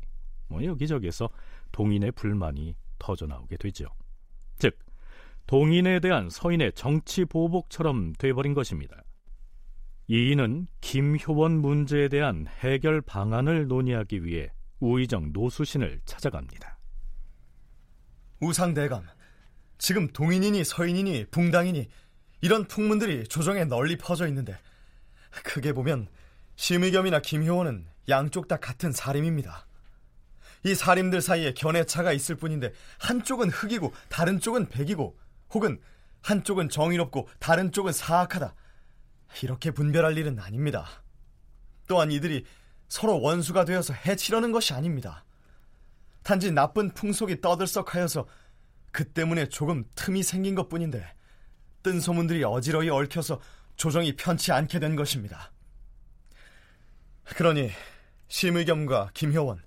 뭐 0.49 0.63
여기저기서 0.63 1.31
동인의 1.73 2.13
불만이 2.13 2.77
터져나오게 2.99 3.57
되죠. 3.57 3.87
즉 4.59 4.79
동인에 5.47 6.01
대한 6.01 6.29
서인의 6.29 6.73
정치 6.75 7.25
보복처럼 7.25 8.13
돼버린 8.19 8.53
것입니다. 8.53 9.03
이인은 10.09 10.67
김효원 10.83 11.53
문제에 11.63 12.09
대한 12.09 12.47
해결 12.59 13.01
방안을 13.01 13.67
논의하기 13.67 14.25
위해 14.25 14.51
우의정 14.81 15.33
노수신을 15.33 16.01
찾아갑니다. 16.05 16.79
우상대감, 18.41 19.07
지금 19.83 20.07
동인이니 20.07 20.63
서인이니 20.63 21.27
붕당이니 21.33 21.89
이런 22.41 22.69
풍문들이 22.69 23.27
조정에 23.27 23.65
널리 23.65 23.99
퍼져 23.99 24.29
있는데 24.29 24.57
크게 25.43 25.73
보면 25.73 26.07
심의겸이나 26.55 27.19
김효원은 27.19 27.89
양쪽 28.09 28.47
다 28.47 28.59
같은 28.59 28.93
사림입니다. 28.93 29.67
이 30.63 30.77
사림들 30.77 31.21
사이에 31.21 31.53
견해차가 31.55 32.13
있을 32.13 32.37
뿐인데 32.37 32.73
한쪽은 33.01 33.51
흑이고 33.51 33.93
다른 34.09 34.39
쪽은 34.39 34.69
백이고 34.69 35.19
혹은 35.53 35.81
한쪽은 36.21 36.69
정의롭고 36.69 37.29
다른 37.41 37.73
쪽은 37.73 37.93
사악하다. 37.93 38.55
이렇게 39.43 39.73
분별할 39.73 40.17
일은 40.17 40.39
아닙니다. 40.39 40.87
또한 41.89 42.13
이들이 42.13 42.45
서로 42.89 43.21
원수가 43.21 43.65
되어서 43.65 43.95
해치려는 43.95 44.53
것이 44.53 44.75
아닙니다. 44.75 45.25
단지 46.23 46.53
나쁜 46.53 46.95
풍속이 46.95 47.41
떠들썩하여서 47.41 48.29
그 48.93 49.05
때문에 49.05 49.49
조금 49.49 49.85
틈이 49.97 50.23
생긴 50.23 50.55
것 50.55 50.69
뿐인데 50.69 51.05
뜬 51.83 51.99
소문들이 51.99 52.45
어지러이 52.45 52.91
얽혀서 52.91 53.41
조정이 53.77 54.15
편치 54.15 54.53
않게 54.53 54.79
된 54.79 54.95
것입니다. 54.95 55.51
그러니 57.25 57.71
심의겸과 58.29 59.11
김효원 59.15 59.63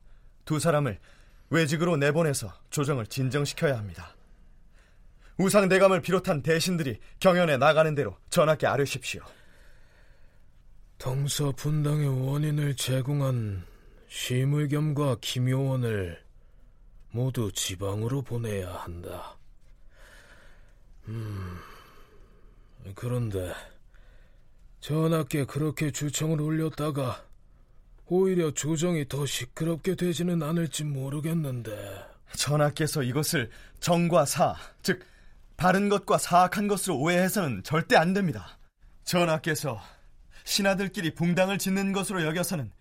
두 0.45 0.59
사람을 0.59 0.99
외직으로 1.49 1.97
내보내서 1.97 2.53
조정을 2.69 3.07
진정시켜야 3.07 3.77
합니다. 3.77 4.15
우상 5.37 5.67
대감을 5.67 6.01
비롯한 6.01 6.41
대신들이 6.41 6.99
경연에 7.19 7.57
나가는 7.57 7.93
대로 7.93 8.17
전하께 8.29 8.67
아뢰십시오. 8.67 9.21
동서 10.97 11.51
분당의 11.51 12.07
원인을 12.07 12.75
제공한 12.75 13.65
심의겸과 14.07 15.17
김효원을 15.19 16.24
모두 17.15 17.49
지방으로 17.53 18.21
보내야 18.21 18.73
한다. 18.73 19.37
음, 21.07 21.57
그런데 22.93 23.53
전하께 24.81 25.45
그렇게 25.45 25.91
주청을 25.91 26.41
올렸다가 26.41 27.23
오히려 28.07 28.51
조정이 28.51 29.07
더 29.07 29.25
시끄럽게 29.25 29.95
되지는 29.95 30.43
않을지 30.43 30.83
모르겠는데. 30.83 32.05
전하께서 32.35 33.01
이것을 33.01 33.49
정과 33.79 34.25
사, 34.25 34.55
즉 34.83 35.01
바른 35.55 35.87
것과 35.87 36.17
사악한 36.17 36.67
것으로 36.67 36.97
오해해서는 36.99 37.63
절대 37.63 37.95
안 37.95 38.13
됩니다. 38.13 38.59
전하께서 39.05 39.79
신하들끼리 40.43 41.15
붕당을 41.15 41.59
짓는 41.59 41.93
것으로 41.93 42.25
여겨서는 42.25 42.71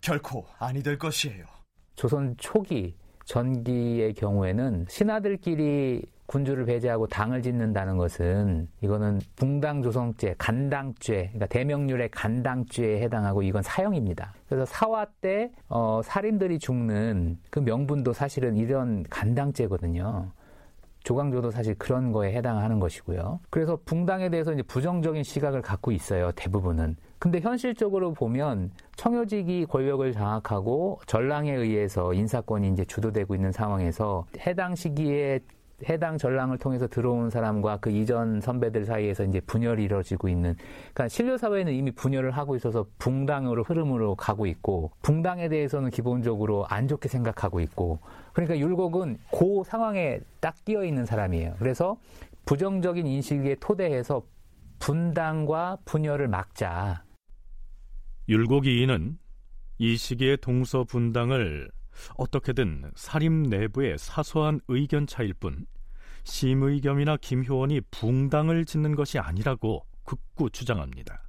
결코 0.00 0.48
아니 0.58 0.82
될 0.82 0.98
것이에요. 0.98 1.46
조선 1.94 2.34
초기 2.36 2.96
전기의 3.26 4.14
경우에는 4.14 4.86
신하들끼리 4.88 6.02
군주를 6.26 6.64
배제하고 6.64 7.06
당을 7.06 7.42
짓는다는 7.42 7.96
것은 7.96 8.68
이거는 8.80 9.20
붕당 9.36 9.82
조성죄, 9.82 10.34
간당죄, 10.38 11.30
그러니까 11.32 11.46
대명률의 11.46 12.10
간당죄에 12.10 13.00
해당하고 13.02 13.42
이건 13.42 13.62
사형입니다. 13.62 14.32
그래서 14.48 14.64
사화 14.64 15.06
때 15.20 15.52
어, 15.68 16.00
살인들이 16.02 16.58
죽는 16.58 17.38
그 17.50 17.60
명분도 17.60 18.12
사실은 18.12 18.56
이런 18.56 19.04
간당죄거든요. 19.08 20.30
조광조도 21.04 21.52
사실 21.52 21.76
그런 21.76 22.10
거에 22.10 22.32
해당하는 22.32 22.80
것이고요. 22.80 23.38
그래서 23.48 23.78
붕당에 23.84 24.28
대해서 24.28 24.52
이제 24.52 24.62
부정적인 24.62 25.22
시각을 25.22 25.62
갖고 25.62 25.92
있어요. 25.92 26.32
대부분은. 26.34 26.96
근데 27.26 27.40
현실적으로 27.40 28.12
보면 28.12 28.70
청요직이 28.94 29.66
권력을 29.66 30.12
장악하고 30.12 31.00
전랑에 31.06 31.52
의해서 31.52 32.14
인사권이 32.14 32.68
이제 32.68 32.84
주도되고 32.84 33.34
있는 33.34 33.50
상황에서 33.50 34.26
해당 34.38 34.76
시기에 34.76 35.40
해당 35.88 36.18
전랑을 36.18 36.56
통해서 36.58 36.86
들어온 36.86 37.28
사람과 37.28 37.78
그 37.78 37.90
이전 37.90 38.40
선배들 38.40 38.84
사이에서 38.84 39.24
이제 39.24 39.40
분열이 39.40 39.82
이루어지고 39.82 40.28
있는 40.28 40.54
그러니까 40.94 41.08
신료 41.08 41.36
사회는 41.36 41.72
이미 41.72 41.90
분열을 41.90 42.30
하고 42.30 42.54
있어서 42.54 42.86
붕당으로 43.00 43.64
흐름으로 43.64 44.14
가고 44.14 44.46
있고 44.46 44.92
붕당에 45.02 45.48
대해서는 45.48 45.90
기본적으로 45.90 46.64
안 46.68 46.86
좋게 46.86 47.08
생각하고 47.08 47.58
있고 47.58 47.98
그러니까 48.34 48.56
율곡은 48.56 49.18
그 49.36 49.62
상황에 49.66 50.20
딱 50.38 50.54
끼어 50.64 50.84
있는 50.84 51.04
사람이에요. 51.04 51.56
그래서 51.58 51.96
부정적인 52.44 53.04
인식에 53.04 53.56
토대해서 53.58 54.22
분당과 54.78 55.78
분열을 55.84 56.28
막자. 56.28 57.05
율곡이인은 58.28 59.18
이 59.78 59.96
시기에 59.96 60.36
동서 60.36 60.84
분당을 60.84 61.70
어떻게든 62.16 62.92
사림 62.94 63.44
내부의 63.44 63.98
사소한 63.98 64.60
의견 64.68 65.06
차일 65.06 65.34
뿐 65.34 65.66
심의겸이나 66.24 67.18
김효원이 67.18 67.80
붕당을 67.90 68.64
짓는 68.64 68.96
것이 68.96 69.18
아니라고 69.18 69.86
극구 70.04 70.50
주장합니다. 70.50 71.22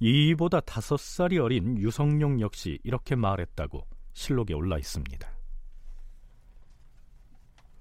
이보다 0.00 0.60
다섯 0.60 0.98
살이 0.98 1.38
어린 1.38 1.78
유성룡 1.78 2.40
역시 2.40 2.78
이렇게 2.82 3.14
말했다고 3.14 3.86
실록에 4.14 4.54
올라 4.54 4.78
있습니다. 4.78 5.28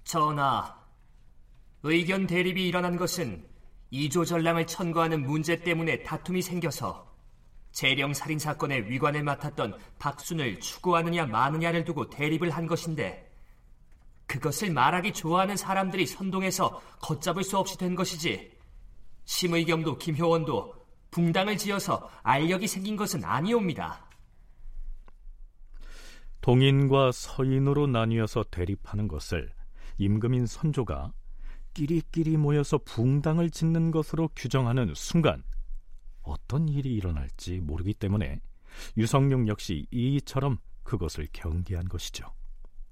전하, 0.03 0.75
의견 1.83 2.27
대립이 2.27 2.67
일어난 2.67 2.95
것은 2.95 3.45
이조 3.91 4.25
전랑을 4.25 4.67
천거하는 4.67 5.23
문제 5.23 5.59
때문에 5.59 6.03
다툼이 6.03 6.41
생겨서 6.41 7.06
재령 7.77 8.11
살인 8.11 8.39
사건의 8.39 8.89
위관을 8.89 9.21
맡았던 9.21 9.77
박순을 9.99 10.59
추구하느냐 10.59 11.27
마느냐를 11.27 11.85
두고 11.85 12.09
대립을 12.09 12.49
한 12.49 12.65
것인데 12.65 13.31
그것을 14.25 14.73
말하기 14.73 15.13
좋아하는 15.13 15.55
사람들이 15.55 16.07
선동해서 16.07 16.81
걷잡을 17.03 17.43
수 17.43 17.55
없이 17.55 17.77
된 17.77 17.93
것이지. 17.93 18.51
심의겸도 19.25 19.99
김효원도 19.99 20.73
붕당을 21.11 21.57
지어서 21.57 22.09
알력이 22.23 22.65
생긴 22.65 22.95
것은 22.95 23.23
아니옵니다. 23.23 24.03
동인과 26.41 27.11
서인으로 27.11 27.85
나뉘어서 27.85 28.43
대립하는 28.49 29.07
것을 29.07 29.53
임금인 29.99 30.47
선조가 30.47 31.13
끼리끼리 31.75 32.37
모여서 32.37 32.79
붕당을 32.79 33.51
짓는 33.51 33.91
것으로 33.91 34.29
규정하는 34.35 34.93
순간 34.95 35.43
어떤 36.27 36.67
일이 36.67 36.93
일어날지 36.95 37.61
모르기 37.61 37.93
때문에 37.93 38.41
유성룡 38.97 39.47
역시 39.47 39.87
이처럼 39.91 40.57
그것을 40.83 41.27
경계한 41.31 41.89
것이죠. 41.89 42.27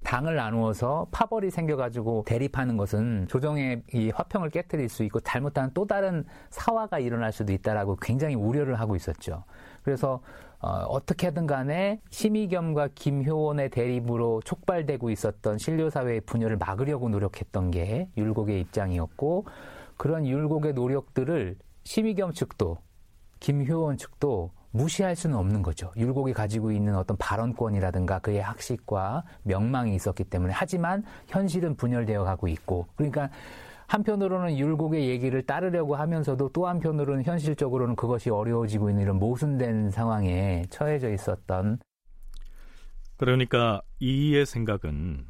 당을 0.04 0.36
나누어서 0.36 1.08
파벌이 1.10 1.50
생겨가지고 1.50 2.24
대립하는 2.26 2.76
것은 2.76 3.26
조정의 3.28 3.82
이 3.92 4.10
화평을 4.10 4.50
깨뜨릴 4.50 4.88
수 4.88 5.02
있고 5.04 5.18
잘못하면 5.20 5.72
또 5.74 5.84
다른 5.84 6.24
사화가 6.50 7.00
일어날 7.00 7.32
수도 7.32 7.52
있다라고 7.52 7.96
굉장히 7.96 8.36
우려를 8.36 8.78
하고 8.78 8.94
있었죠. 8.94 9.44
그래서 9.82 10.20
어, 10.60 11.04
떻게든 11.04 11.46
간에 11.46 12.00
심의겸과 12.10 12.88
김효원의 12.94 13.70
대립으로 13.70 14.42
촉발되고 14.44 15.10
있었던 15.10 15.58
신료사회의 15.58 16.20
분열을 16.20 16.56
막으려고 16.56 17.08
노력했던 17.08 17.72
게 17.72 18.08
율곡의 18.16 18.60
입장이었고 18.60 19.46
그런 19.96 20.26
율곡의 20.26 20.74
노력들을 20.74 21.56
심의겸 21.84 22.32
측도 22.32 22.78
김효원 23.40 23.96
측도 23.96 24.50
무시할 24.70 25.16
수는 25.16 25.36
없는 25.36 25.62
거죠. 25.62 25.92
율곡이 25.96 26.32
가지고 26.32 26.70
있는 26.70 26.96
어떤 26.96 27.16
발언권이라든가 27.16 28.18
그의 28.18 28.42
학식과 28.42 29.24
명망이 29.42 29.94
있었기 29.94 30.24
때문에 30.24 30.52
하지만 30.54 31.02
현실은 31.28 31.76
분열되어 31.76 32.24
가고 32.24 32.48
있고 32.48 32.86
그러니까 32.94 33.30
한편으로는 33.86 34.58
율곡의 34.58 35.08
얘기를 35.08 35.42
따르려고 35.42 35.96
하면서도 35.96 36.50
또 36.50 36.66
한편으로는 36.66 37.24
현실적으로는 37.24 37.96
그것이 37.96 38.30
어려워지고 38.30 38.90
있는 38.90 39.04
이런 39.04 39.18
모순된 39.18 39.90
상황에 39.90 40.64
처해져 40.70 41.12
있었던 41.12 41.78
그러니까 43.16 43.80
이의 44.00 44.44
생각은 44.44 45.24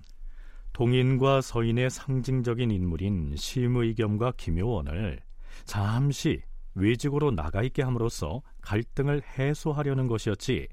동인과 0.72 1.40
서인의 1.40 1.90
상징적인 1.90 2.70
인물인 2.70 3.34
심의겸과 3.36 4.32
김효원을 4.36 5.20
잠시 5.64 6.42
외직으로 6.76 7.30
나가 7.30 7.62
있게 7.62 7.82
함으로써 7.82 8.42
갈등을 8.60 9.22
해소하려는 9.38 10.06
것이었지 10.06 10.68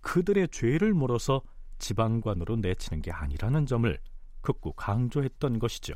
그들의 0.00 0.48
죄를 0.48 0.94
물어서 0.94 1.42
지방관으로 1.78 2.56
내치는 2.56 3.02
게 3.02 3.10
아니라는 3.10 3.66
점을 3.66 3.98
극구 4.40 4.74
강조했던 4.74 5.58
것이죠. 5.58 5.94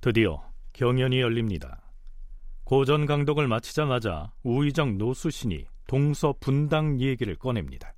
드디어 0.00 0.42
경연이 0.72 1.20
열립니다. 1.20 1.85
고전 2.66 3.06
강독을 3.06 3.46
마치자마자 3.46 4.32
우의정 4.42 4.98
노수신이 4.98 5.66
동서 5.86 6.34
분당 6.40 7.00
얘기를 7.00 7.36
꺼냅니다. 7.36 7.94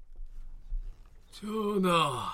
전하, 1.31 2.29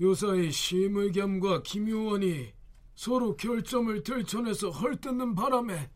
요사이 0.00 0.50
심의겸과 0.50 1.62
김효원이 1.62 2.52
서로 2.96 3.36
결점을 3.36 4.02
들춰내서 4.02 4.70
헐뜯는 4.70 5.36
바람에 5.36 5.88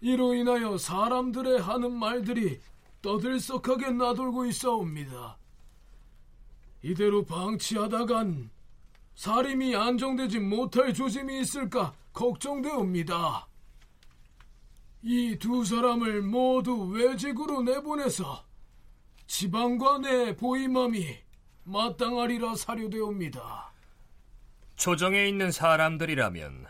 이로 0.00 0.34
인하여 0.34 0.76
사람들의 0.76 1.60
하는 1.60 1.92
말들이 1.92 2.58
떠들썩하게 3.02 3.92
나돌고 3.92 4.46
있사옵니다. 4.46 5.38
이대로 6.82 7.24
방치하다간 7.24 8.50
살림이 9.14 9.76
안정되지 9.76 10.40
못할 10.40 10.92
조짐이 10.92 11.40
있을까 11.40 11.94
걱정되옵니다. 12.12 13.46
이 15.02 15.38
두 15.38 15.64
사람을 15.64 16.22
모두 16.22 16.86
외직으로 16.88 17.62
내보내서 17.62 18.44
지방관의 19.26 20.36
보임함이 20.36 21.18
마땅하리라 21.64 22.56
사료되옵니다. 22.56 23.72
조정에 24.76 25.28
있는 25.28 25.50
사람들이라면 25.52 26.66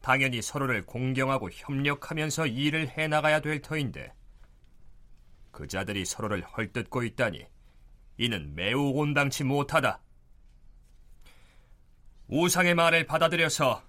당연히 0.00 0.42
서로를 0.42 0.82
공경하고 0.82 1.50
협력하면서 1.50 2.46
일을 2.46 2.88
해나가야 2.88 3.40
될 3.40 3.60
터인데 3.62 4.12
그 5.50 5.66
자들이 5.66 6.04
서로를 6.04 6.42
헐뜯고 6.42 7.02
있다니 7.02 7.46
이는 8.18 8.54
매우 8.54 8.90
온당치 8.90 9.44
못하다. 9.44 10.00
우상의 12.28 12.74
말을 12.74 13.06
받아들여서 13.06 13.82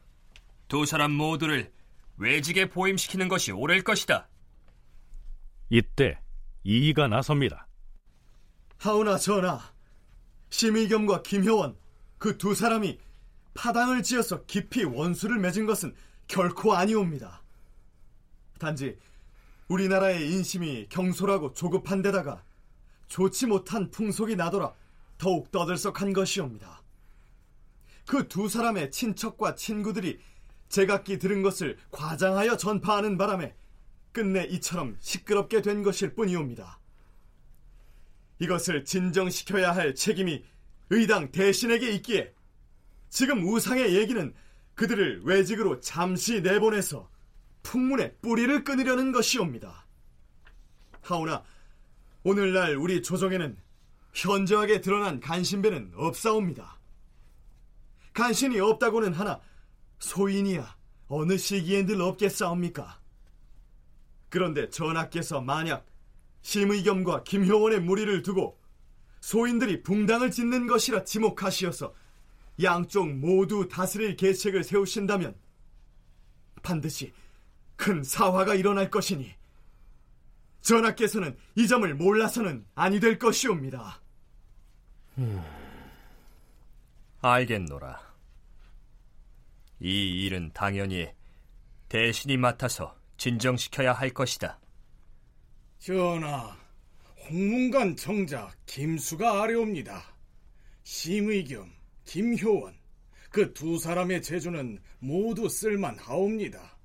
두 0.67 0.85
사람 0.85 1.11
모두를 1.11 1.71
외직에 2.17 2.69
보임시키는 2.69 3.27
것이 3.27 3.51
옳을 3.51 3.83
것이다. 3.83 4.29
이때 5.69 6.19
이의가 6.63 7.07
나섭니다. 7.07 7.67
하오나 8.77 9.17
전하, 9.17 9.59
심의겸과 10.49 11.23
김효원 11.23 11.77
그 12.17 12.37
두 12.37 12.53
사람이 12.53 12.99
파당을 13.53 14.03
지어서 14.03 14.45
깊이 14.45 14.83
원수를 14.83 15.39
맺은 15.39 15.65
것은 15.65 15.95
결코 16.27 16.73
아니옵니다. 16.75 17.41
단지 18.59 18.97
우리나라의 19.67 20.31
인심이 20.31 20.87
경솔하고 20.89 21.53
조급한 21.53 22.01
데다가 22.01 22.43
좋지 23.07 23.47
못한 23.47 23.89
풍속이 23.91 24.35
나더라 24.35 24.73
더욱 25.17 25.51
떠들썩한 25.51 26.13
것이옵니다. 26.13 26.81
그 28.05 28.27
두 28.27 28.49
사람의 28.49 28.91
친척과 28.91 29.55
친구들이 29.55 30.19
제각기 30.71 31.19
들은 31.19 31.41
것을 31.41 31.77
과장하여 31.91 32.57
전파하는 32.57 33.17
바람에 33.17 33.53
끝내 34.11 34.45
이처럼 34.45 34.95
시끄럽게 34.99 35.61
된 35.61 35.83
것일 35.83 36.15
뿐이옵니다. 36.15 36.79
이것을 38.39 38.85
진정시켜야 38.85 39.75
할 39.75 39.93
책임이 39.93 40.43
의당 40.89 41.31
대신에게 41.31 41.91
있기에 41.91 42.33
지금 43.09 43.47
우상의 43.47 43.95
얘기는 43.95 44.33
그들을 44.75 45.21
외직으로 45.25 45.79
잠시 45.81 46.41
내보내서 46.41 47.09
풍문의 47.63 48.15
뿌리를 48.21 48.63
끊으려는 48.63 49.11
것이옵니다. 49.11 49.85
하오나 51.01 51.43
오늘날 52.23 52.75
우리 52.75 53.01
조정에는 53.03 53.57
현저하게 54.13 54.81
드러난 54.81 55.19
간신배는 55.19 55.93
없사옵니다. 55.95 56.79
간신이 58.13 58.59
없다고는 58.59 59.13
하나 59.13 59.39
소인이야 60.01 60.75
어느 61.07 61.37
시기엔 61.37 61.85
늘 61.85 62.01
없겠사옵니까? 62.01 62.99
그런데 64.29 64.69
전하께서 64.69 65.41
만약 65.41 65.85
심의겸과 66.41 67.23
김효원의 67.23 67.81
무리를 67.81 68.21
두고 68.23 68.59
소인들이 69.21 69.83
붕당을 69.83 70.31
짓는 70.31 70.67
것이라 70.67 71.03
지목하시어서 71.03 71.93
양쪽 72.63 73.09
모두 73.09 73.67
다스릴 73.67 74.15
계책을 74.15 74.63
세우신다면 74.63 75.35
반드시 76.63 77.13
큰 77.75 78.03
사화가 78.03 78.55
일어날 78.55 78.89
것이니 78.89 79.33
전하께서는 80.61 81.37
이 81.55 81.67
점을 81.67 81.93
몰라서는 81.93 82.65
아니 82.75 82.99
될 82.99 83.17
것이옵니다. 83.17 84.01
음, 85.17 85.43
알겠노라. 87.21 88.10
이 89.81 90.25
일은 90.25 90.51
당연히 90.53 91.09
대신이 91.89 92.37
맡아서 92.37 92.95
진정시켜야 93.17 93.93
할 93.93 94.11
것이다. 94.11 94.59
전하, 95.79 96.55
홍문관 97.27 97.95
정자 97.95 98.51
김수가 98.65 99.41
아래옵니다. 99.41 100.15
심의겸, 100.83 101.71
김효원, 102.05 102.75
그 103.31 103.53
두 103.53 103.79
사람의 103.79 104.21
재주는 104.21 104.79
모두 104.99 105.47
쓸만하옵니다. 105.47 106.77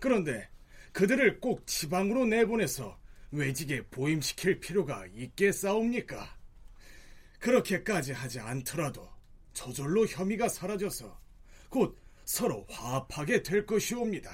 그런데 0.00 0.48
그들을 0.92 1.40
꼭 1.40 1.66
지방으로 1.66 2.24
내보내서 2.24 2.98
외직에 3.30 3.82
보임시킬 3.88 4.60
필요가 4.60 5.06
있겠사옵니까? 5.14 6.36
그렇게까지 7.38 8.12
하지 8.12 8.40
않더라도 8.40 9.08
저절로 9.52 10.06
혐의가 10.06 10.48
사라져서 10.48 11.20
곧 11.68 11.98
서로 12.24 12.66
화합하게 12.70 13.42
될 13.42 13.66
것이옵니다. 13.66 14.30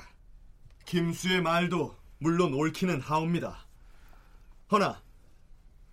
김수의 0.87 1.42
말도 1.42 1.96
물론 2.18 2.55
옳기는 2.55 3.00
하옵니다. 3.00 3.66
허나 4.72 5.03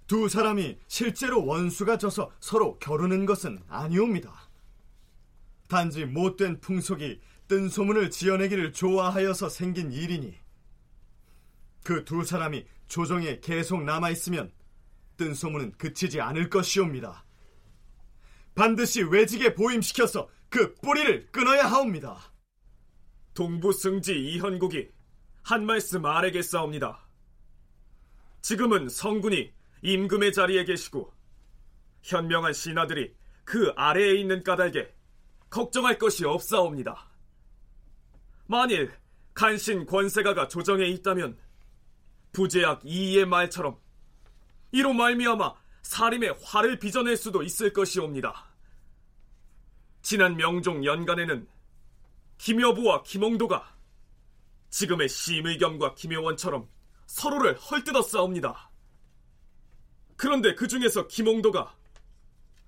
두 0.08 0.30
사람이 0.30 0.78
실제로 0.88 1.46
원수가 1.46 1.98
져서 1.98 2.32
서로 2.40 2.80
겨루는 2.80 3.26
것은 3.26 3.62
아니옵니다. 3.68 4.50
단지 5.68 6.06
못된 6.06 6.62
풍속이 6.62 7.20
뜬 7.48 7.70
소문을 7.70 8.10
지어내기를 8.12 8.74
좋아하여서 8.74 9.50
생긴 9.50 9.92
일이니 9.92 10.38
그 11.84 12.04
두 12.04 12.24
사람이 12.24 12.66
조정에 12.88 13.40
계속 13.40 13.84
남아 13.84 14.10
있으면 14.12 14.52
뜬 15.16 15.34
소문은 15.34 15.74
그치지 15.78 16.20
않을 16.20 16.50
것이옵니다. 16.50 17.26
반드시 18.56 19.04
외직에 19.04 19.54
보임시켜서 19.56 20.30
그 20.50 20.74
뿌리를 20.76 21.28
끊어야 21.32 21.66
하옵니다. 21.66 22.18
동부승지 23.34 24.18
이현국이 24.34 24.90
한 25.44 25.66
말씀 25.66 26.06
아래겠사옵니다. 26.06 27.08
지금은 28.42 28.90
성군이 28.90 29.54
임금의 29.82 30.34
자리에 30.34 30.66
계시고 30.66 31.14
현명한 32.02 32.54
신하들이 32.54 33.14
그 33.44 33.72
아래에 33.76 34.16
있는 34.16 34.44
까닭에 34.44 34.94
걱정할 35.50 35.98
것이 35.98 36.26
없사옵니다. 36.26 37.10
만일 38.48 38.92
간신 39.34 39.86
권세가가 39.86 40.48
조정에 40.48 40.86
있다면 40.86 41.38
부제약 42.32 42.82
이의 42.84 43.26
말처럼 43.26 43.78
이로 44.72 44.94
말미암아 44.94 45.54
사림의 45.84 46.36
화를 46.44 46.80
빚어낼 46.80 47.16
수도 47.16 47.44
있을 47.44 47.72
것이옵니다. 47.72 48.57
지난 50.08 50.38
명종 50.38 50.86
연간에는 50.86 51.46
김여부와 52.38 53.04
김홍도가 53.04 53.76
지금의 54.70 55.10
심의겸과 55.10 55.96
김효원처럼 55.96 56.70
서로를 57.08 57.58
헐뜯었사옵니다. 57.58 58.72
그런데 60.16 60.56
그 60.56 60.70
중에서 60.70 61.08
김홍도가 61.08 61.76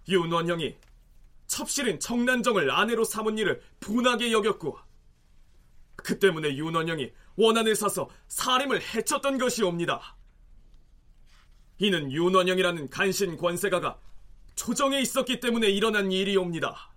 윤원형이 0.09 0.75
첩실인 1.47 2.01
청난정을 2.01 2.71
아내로 2.71 3.05
삼은 3.05 3.37
일을 3.37 3.61
분하게 3.79 4.33
여겼고 4.33 4.77
그 5.95 6.19
때문에 6.19 6.57
윤원형이 6.57 7.13
원한을 7.37 7.73
사서 7.73 8.09
사림을 8.27 8.81
해쳤던 8.81 9.37
것이옵니다. 9.37 10.17
이는 11.77 12.11
윤원형이라는 12.11 12.89
간신 12.89 13.37
권세가가 13.37 13.97
조정에 14.55 14.99
있었기 14.99 15.39
때문에 15.39 15.69
일어난 15.69 16.11
일이옵니다. 16.11 16.89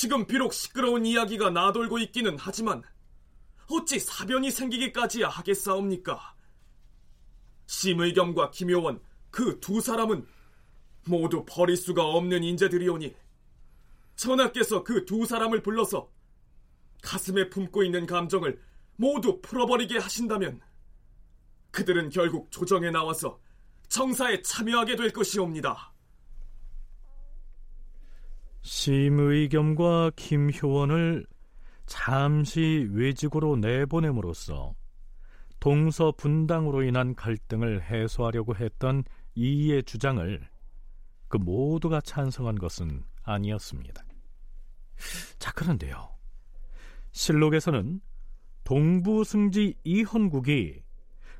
지금 0.00 0.28
비록 0.28 0.54
시끄러운 0.54 1.04
이야기가 1.04 1.50
나돌고 1.50 1.98
있기는 1.98 2.36
하지만 2.38 2.84
어찌 3.68 3.98
사변이 3.98 4.52
생기기까지야 4.52 5.26
하겠사옵니까? 5.28 6.36
심의겸과 7.66 8.52
김효원 8.52 9.00
그 9.32 9.58
두 9.58 9.80
사람은 9.80 10.24
모두 11.06 11.44
버릴 11.44 11.76
수가 11.76 12.04
없는 12.04 12.44
인재들이오니 12.44 13.12
전하께서 14.14 14.84
그 14.84 15.04
두 15.04 15.26
사람을 15.26 15.64
불러서 15.64 16.08
가슴에 17.02 17.50
품고 17.50 17.82
있는 17.82 18.06
감정을 18.06 18.62
모두 18.94 19.40
풀어버리게 19.40 19.98
하신다면 19.98 20.60
그들은 21.72 22.10
결국 22.10 22.52
조정에 22.52 22.92
나와서 22.92 23.40
정사에 23.88 24.42
참여하게 24.42 24.94
될 24.94 25.10
것이옵니다. 25.10 25.92
심의겸과 28.62 30.12
김효원을 30.16 31.26
잠시 31.86 32.88
외직으로 32.92 33.56
내보냄으로써 33.56 34.74
동서 35.60 36.12
분당으로 36.12 36.82
인한 36.82 37.14
갈등을 37.14 37.82
해소하려고 37.82 38.54
했던 38.56 39.02
이의 39.34 39.82
주장을 39.84 40.48
그 41.28 41.36
모두가 41.36 42.00
찬성한 42.00 42.56
것은 42.56 43.04
아니었습니다. 43.22 44.02
자, 45.38 45.52
그런데요. 45.52 46.10
실록에서는 47.12 48.00
동부승지 48.64 49.74
이헌국이 49.84 50.82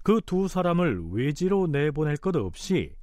그 0.03 0.21
두 0.25 0.49
사람을 0.49 1.11
외지로 1.11 1.67
내보낼 1.67 2.17
것 2.17 2.35
없이 2.35 2.95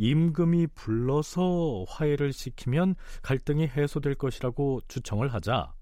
임금이 0.00 0.68
불러서 0.68 1.84
화해를 1.86 2.32
시키면 2.32 2.94
갈등이 3.20 3.68
해소될 3.68 4.14
것이라고 4.14 4.80
주청을 4.88 5.32
하자 5.34 5.74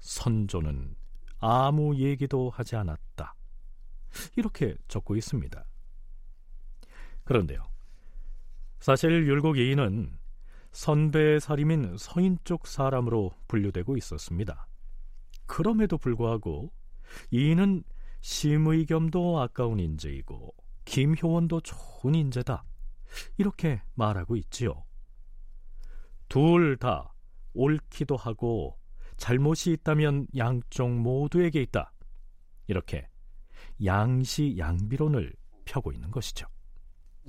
선조는 0.00 0.96
아무 1.38 1.96
얘기도 1.96 2.50
하지 2.50 2.74
않았다. 2.74 3.36
이렇게 4.34 4.76
적고 4.88 5.14
있습니다. 5.14 5.64
그런데요. 7.22 7.62
사실 8.80 9.24
율곡 9.26 9.58
이인은 9.58 10.18
선배 10.72 11.38
살림인 11.38 11.96
서인 11.96 12.38
쪽 12.42 12.66
사람으로 12.66 13.30
분류되고 13.46 13.96
있었습니다. 13.96 14.66
그럼에도 15.46 15.96
불구하고 15.96 16.72
이인은 17.30 17.84
심의겸도 18.20 19.40
아까운 19.40 19.78
인재이고 19.78 20.54
김효원도 20.86 21.60
좋은 21.60 22.16
인재다. 22.16 22.64
이렇게 23.38 23.80
말하고 23.94 24.36
있지요. 24.36 24.84
둘 26.28 26.76
다 26.78 27.12
옳기도 27.54 28.16
하고 28.16 28.76
잘못이 29.16 29.72
있다면 29.72 30.26
양쪽 30.36 30.90
모두에게 30.90 31.62
있다. 31.62 31.92
이렇게 32.66 33.08
양시 33.84 34.56
양비론을 34.58 35.32
펴고 35.64 35.92
있는 35.92 36.10
것이죠. 36.10 36.46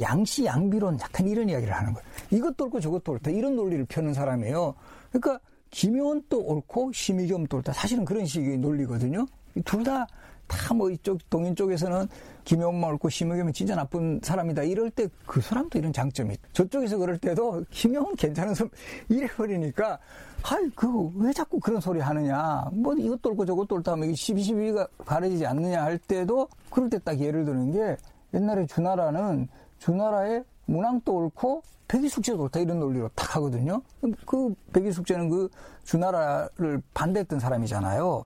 양시 0.02 0.46
양비론 0.46 1.00
약간 1.00 1.28
이런 1.28 1.50
이야기를 1.50 1.74
하는 1.74 1.94
거예요. 1.94 2.08
이것도 2.32 2.66
옳고 2.66 2.80
저것도 2.82 3.14
옳다. 3.14 3.32
이런 3.32 3.56
논리를 3.56 3.84
펴는 3.86 4.14
사람이에요. 4.14 4.76
그러니까 5.12 5.40
김효원도 5.72 6.40
옳고 6.40 6.92
심의겸도 6.92 7.58
옳다. 7.58 7.74
사실은 7.74 8.06
그런 8.06 8.26
식의 8.26 8.58
논리거든요. 8.58 9.26
둘 9.66 9.84
다 9.84 10.06
다 10.48 10.74
뭐 10.74 10.90
이쪽 10.92 11.18
동인 11.30 11.56
쪽에서는 11.56 12.08
김효원만 12.44 12.92
옳고 12.92 13.10
심의겸이 13.10 13.52
진짜 13.54 13.76
나쁜 13.76 14.20
사람이다. 14.24 14.64
이럴 14.64 14.90
때 14.92 15.08
그 15.26 15.42
사람도 15.42 15.78
이런 15.80 15.92
장점이 15.94 16.34
있다. 16.34 16.48
저쪽에서 16.54 16.98
그럴 16.98 17.18
때도 17.18 17.64
김효원 17.72 18.16
괜찮은 18.16 18.54
사람 18.54 18.70
이래버리니까 19.10 20.00
아이 20.44 20.70
그왜 20.76 21.34
자꾸 21.34 21.60
그런 21.60 21.82
소리 21.82 22.00
하느냐. 22.00 22.66
뭐 22.72 22.94
이것도 22.94 23.30
옳고 23.32 23.46
저것도 23.46 23.76
옳다 23.76 23.94
하면 23.94 24.14
시비 24.16 24.44
시비가 24.44 24.88
가려지지 25.06 25.46
않느냐 25.46 25.84
할 25.84 25.98
때도 25.98 26.48
그럴 26.70 26.90
때 26.90 27.00
딱 27.00 27.20
예를 27.20 27.44
드는 27.46 27.72
게 27.72 27.98
옛날에 28.34 28.66
주나라는 28.66 29.48
주나라의 29.80 30.44
문항도 30.66 31.14
옳고 31.14 31.62
백이숙제도 31.88 32.44
옳다 32.44 32.60
이런 32.60 32.80
논리로 32.80 33.10
딱 33.16 33.38
하거든요. 33.38 33.82
그 34.26 34.54
백이숙제는 34.74 35.30
그 35.30 35.50
주나라를 35.86 36.82
반대했던 36.94 37.40
사람이잖아요. 37.40 38.24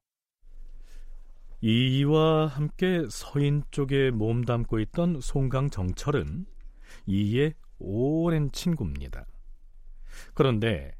이와 1.61 2.47
함께 2.47 3.05
서인 3.09 3.63
쪽에 3.69 4.09
몸담고 4.09 4.79
있던 4.79 5.21
송강 5.21 5.69
정철은 5.69 6.47
이의 7.05 7.53
오랜 7.77 8.51
친구입니다. 8.51 9.27
그런데 10.33 10.95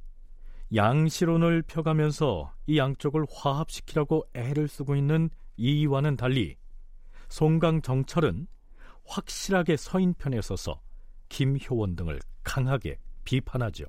양시론을 0.76 1.64
펴가면서 1.64 2.54
이 2.68 2.78
양쪽을 2.78 3.26
화합시키려고 3.30 4.24
애를 4.34 4.68
쓰고 4.68 4.96
있는 4.96 5.32
이와는 5.58 6.16
달리 6.16 6.56
송강 7.30 7.82
정철은 7.82 8.46
확실하게 9.06 9.78
서인 9.78 10.14
편에 10.14 10.42
서서 10.42 10.80
김효원 11.30 11.96
등을 11.96 12.20
강하게 12.44 13.00
비판하죠. 13.24 13.86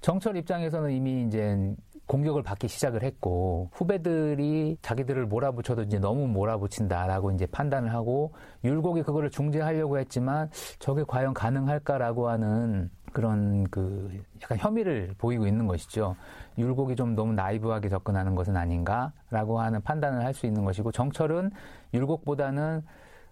정철 0.00 0.36
입장에서는 0.36 0.90
이미 0.90 1.26
이제 1.26 1.74
공격을 2.06 2.42
받기 2.42 2.68
시작을 2.68 3.02
했고 3.02 3.70
후배들이 3.72 4.78
자기들을 4.80 5.26
몰아붙여도 5.26 5.82
이제 5.82 5.98
너무 5.98 6.28
몰아붙인다라고 6.28 7.32
이제 7.32 7.46
판단을 7.46 7.92
하고 7.92 8.32
율곡이 8.64 9.02
그거를 9.02 9.30
중재하려고 9.30 9.98
했지만 9.98 10.50
저게 10.78 11.04
과연 11.06 11.34
가능할까라고 11.34 12.28
하는 12.28 12.90
그런 13.12 13.64
그 13.70 14.22
약간 14.42 14.58
혐의를 14.58 15.14
보이고 15.18 15.46
있는 15.46 15.66
것이죠. 15.66 16.16
율곡이 16.58 16.96
좀 16.96 17.14
너무 17.14 17.32
나이브하게 17.32 17.88
접근하는 17.88 18.34
것은 18.34 18.56
아닌가라고 18.56 19.58
하는 19.60 19.80
판단을 19.82 20.24
할 20.24 20.34
수 20.34 20.46
있는 20.46 20.64
것이고 20.64 20.92
정철은 20.92 21.50
율곡보다는 21.94 22.82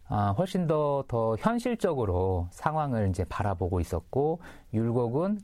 아, 0.08 0.34
훨씬 0.36 0.66
더, 0.66 1.04
더 1.08 1.34
현실적으로 1.38 2.48
상황을 2.50 3.08
이제 3.08 3.24
바라보고 3.24 3.80
있었고, 3.80 4.38
율곡은 4.74 5.38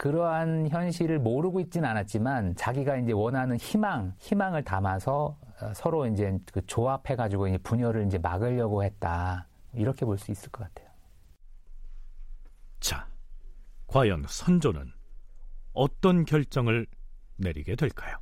그러한 0.00 0.68
현실을 0.70 1.18
모르고 1.18 1.60
있지는 1.60 1.86
않았지만, 1.90 2.56
자기가 2.56 2.96
이제 2.96 3.12
원하는 3.12 3.58
희망, 3.58 4.14
희망을 4.18 4.64
담아서 4.64 5.36
어, 5.60 5.74
서로 5.74 6.06
이제 6.06 6.38
그 6.54 6.64
조합해가지고 6.66 7.48
이제 7.48 7.58
분열을 7.58 8.06
이제 8.06 8.16
막으려고 8.16 8.82
했다. 8.82 9.46
이렇게 9.74 10.06
볼 10.06 10.16
수 10.16 10.30
있을 10.30 10.50
것 10.50 10.64
같아요. 10.64 10.88
자, 12.80 13.06
과연 13.88 14.24
선조는 14.26 14.90
어떤 15.74 16.24
결정을 16.24 16.86
내리게 17.36 17.76
될까요? 17.76 18.16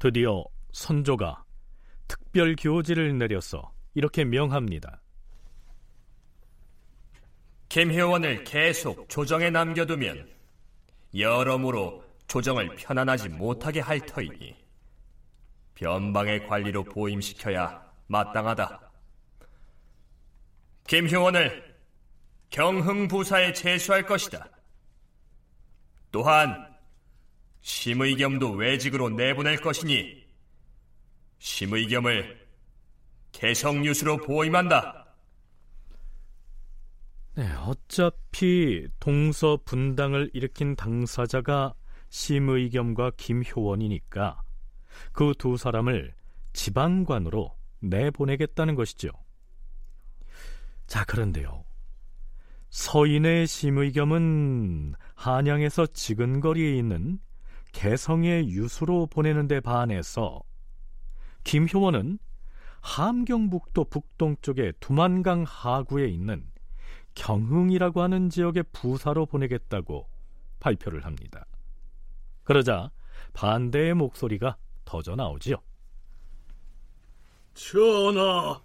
드디어 0.00 0.42
선조가 0.72 1.44
특별 2.08 2.56
교지를 2.58 3.18
내려서 3.18 3.70
이렇게 3.92 4.24
명합니다. 4.24 5.02
김효원을 7.68 8.44
계속 8.44 9.10
조정에 9.10 9.50
남겨두면 9.50 10.26
여러모로 11.14 12.02
조정을 12.28 12.76
편안하지 12.76 13.28
못하게 13.28 13.80
할 13.80 14.00
터이니 14.00 14.56
변방의 15.74 16.46
관리로 16.46 16.82
보임시켜야 16.84 17.86
마땅하다. 18.06 18.80
김효원을 20.86 21.76
경흥부사에 22.48 23.52
제수할 23.52 24.06
것이다. 24.06 24.48
또한 26.10 26.69
심의겸도 27.62 28.52
외직으로 28.52 29.10
내보낼 29.10 29.58
것이니 29.58 30.24
심의겸을 31.38 32.46
개성유수로 33.32 34.18
보임한다. 34.18 35.06
네, 37.36 37.50
어차피 37.64 38.86
동서 38.98 39.58
분당을 39.64 40.30
일으킨 40.34 40.74
당사자가 40.76 41.74
심의겸과 42.08 43.12
김효원이니까 43.16 44.42
그 45.12 45.32
두 45.38 45.56
사람을 45.56 46.14
지방관으로 46.52 47.56
내보내겠다는 47.80 48.74
것이죠. 48.74 49.10
자, 50.86 51.04
그런데요. 51.04 51.64
서인의 52.70 53.46
심의겸은 53.46 54.94
한양에서 55.14 55.86
지근거리에 55.86 56.76
있는 56.76 57.20
개성의 57.72 58.48
유수로 58.50 59.06
보내는 59.06 59.48
데 59.48 59.60
반해서 59.60 60.42
김효원은 61.44 62.18
함경북도 62.80 63.84
북동쪽의 63.84 64.74
두만강 64.80 65.44
하구에 65.46 66.06
있는 66.08 66.44
경흥이라고 67.14 68.02
하는 68.02 68.30
지역의 68.30 68.64
부사로 68.72 69.26
보내겠다고 69.26 70.08
발표를 70.60 71.04
합니다. 71.04 71.44
그러자 72.44 72.90
반대의 73.32 73.94
목소리가 73.94 74.56
터져 74.84 75.14
나오지요. 75.16 75.56
전하, 77.54 78.60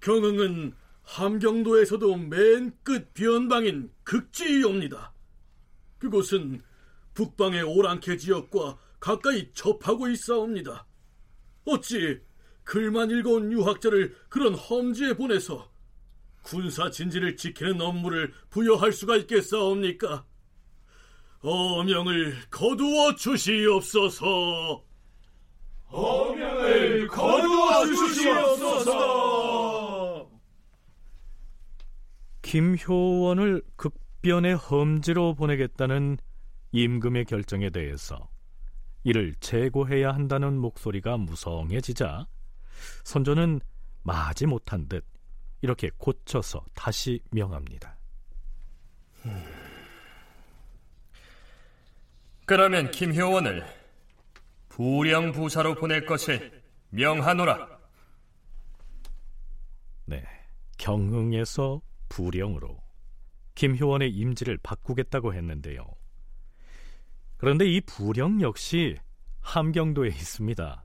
경흥은 0.00 0.74
함경도에서도 1.02 2.16
맨 2.16 2.72
끝 2.84 3.12
변방인 3.14 3.90
극지이옵니다. 4.04 5.12
그곳은 5.98 6.62
북방의 7.14 7.62
오랑캐 7.62 8.16
지역과 8.18 8.78
가까이 9.00 9.50
접하고 9.52 10.08
있사옵니다. 10.08 10.86
어찌 11.64 12.20
글만 12.64 13.10
읽어온 13.10 13.52
유학자를 13.52 14.16
그런 14.28 14.54
험지에 14.54 15.14
보내서 15.14 15.70
군사 16.42 16.90
진지를 16.90 17.36
지키는 17.36 17.80
업무를 17.80 18.32
부여할 18.50 18.92
수가 18.92 19.16
있겠사옵니까? 19.16 20.26
어명을 21.40 22.34
거두어 22.50 23.14
주시옵소서. 23.16 24.84
어명을 25.88 27.06
거두어 27.08 27.86
주시옵소서. 27.86 29.04
김효원을 32.42 33.62
극변의 33.76 34.56
험지로 34.56 35.34
보내겠다는 35.34 36.18
임금의 36.74 37.26
결정에 37.26 37.70
대해서 37.70 38.28
이를 39.04 39.32
재고해야 39.36 40.12
한다는 40.12 40.58
목소리가 40.58 41.16
무성해지자 41.16 42.26
선조는 43.04 43.60
마지 44.02 44.44
못한 44.46 44.88
듯 44.88 45.04
이렇게 45.62 45.88
고쳐서 45.96 46.64
다시 46.74 47.20
명합니다. 47.30 47.96
그러면 52.44 52.90
김효원을 52.90 53.64
부령부사로 54.68 55.76
보낼 55.76 56.04
것을 56.04 56.60
명하노라. 56.90 57.68
네, 60.06 60.24
경흥에서 60.76 61.80
부령으로 62.08 62.82
김효원의 63.54 64.10
임지를 64.10 64.58
바꾸겠다고 64.58 65.34
했는데요. 65.34 65.86
그런데 67.36 67.66
이 67.66 67.80
부령 67.80 68.40
역시 68.40 68.96
함경도에 69.40 70.08
있습니다. 70.08 70.84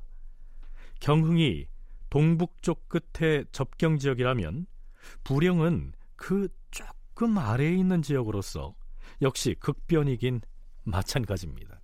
경흥이 1.00 1.68
동북쪽 2.10 2.90
끝에 2.90 3.44
접경 3.52 3.98
지역이라면 3.98 4.66
부령은 5.24 5.94
그 6.16 6.50
조금 6.72 7.38
아래에 7.38 7.74
있는 7.74 8.02
지역으로서 8.02 8.76
역시 9.22 9.56
극변이긴 9.60 10.42
마찬가지입니다. 10.84 11.82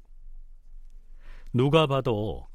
누가 1.54 1.88
봐도 1.88 2.48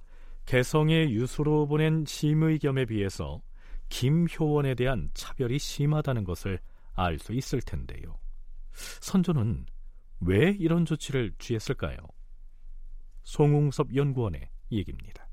개성의 0.47 1.13
유수로 1.15 1.67
보낸 1.67 2.05
심의 2.07 2.59
겸에 2.59 2.85
비해서 2.85 3.41
김효원에 3.89 4.75
대한 4.75 5.11
차별이 5.15 5.59
심하다는 5.59 6.25
것을 6.25 6.61
알 6.95 7.19
수 7.19 7.33
있을 7.33 7.63
텐데요. 7.63 8.19
선조는 8.73 9.67
왜 10.21 10.51
이런 10.51 10.85
조치를 10.85 11.33
취했을까요? 11.39 11.97
송웅섭 13.23 13.95
연구원의 13.95 14.49
얘기입니다. 14.73 15.27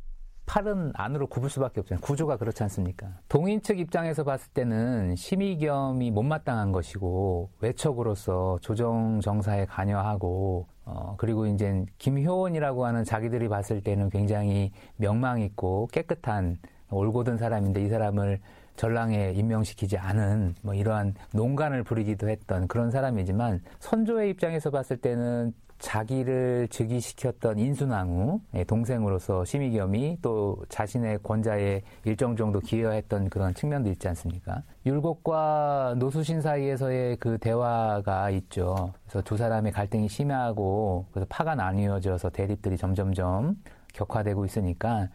팔은 0.46 0.94
안으로 0.96 1.28
굽을 1.28 1.50
수밖에 1.50 1.82
없잖아요. 1.82 2.02
구조가 2.02 2.38
그렇지 2.38 2.64
않습니까? 2.64 3.20
동인 3.28 3.62
측 3.62 3.80
입장에서 3.80 4.24
봤을 4.24 4.50
때는 4.54 5.16
심의겸이 5.18 6.10
못마땅한 6.12 6.72
것이고 6.72 7.52
외척으로서 7.60 8.58
조정 8.62 9.20
정사에 9.20 9.66
관여하고 9.66 10.68
어, 10.86 11.16
그리고 11.18 11.46
이제 11.48 11.86
김효원이라고 11.98 12.86
하는 12.86 13.04
자기들이 13.04 13.50
봤을 13.50 13.82
때는 13.82 14.10
굉장히 14.10 14.72
명망 14.96 15.42
있고 15.42 15.88
깨끗한 15.92 16.60
올곧은 16.90 17.38
사람인데 17.38 17.84
이 17.84 17.90
사람을 17.90 18.40
전랑에 18.78 19.34
임명시키지 19.36 19.98
않은 19.98 20.56
뭐 20.62 20.74
이러한 20.74 21.16
농간을 21.34 21.84
부리기도 21.84 22.30
했던 22.30 22.68
그런 22.68 22.92
사람이지만 22.92 23.62
선조의 23.80 24.30
입장에서 24.30 24.70
봤을 24.70 24.98
때는 24.98 25.54
자기를 25.80 26.68
즉위시켰던 26.70 27.60
인순왕후 27.60 28.42
예, 28.56 28.64
동생으로서 28.64 29.46
심의겸이 29.46 30.20
또 30.22 30.58
자신의 30.70 31.20
권자에 31.22 31.82
일정 32.04 32.36
정도 32.36 32.60
기여했던 32.60 33.30
그런 33.30 33.54
측면도 33.54 33.90
있지 33.92 34.08
않습니까? 34.08 34.64
율곡과 34.86 35.96
노수신 35.98 36.42
사이에서의 36.42 37.18
그 37.18 37.38
대화가 37.38 38.30
있죠. 38.32 38.94
그래서 39.06 39.22
두 39.22 39.38
사람의 39.38 39.72
갈등이 39.72 40.10
심하고 40.10 41.06
그래서 41.12 41.28
파가 41.30 41.56
나뉘어져서 41.56 42.32
대립들이 42.32 42.78
점점점 42.78 43.56
격화되고 43.94 44.46
있으니까 44.46 45.10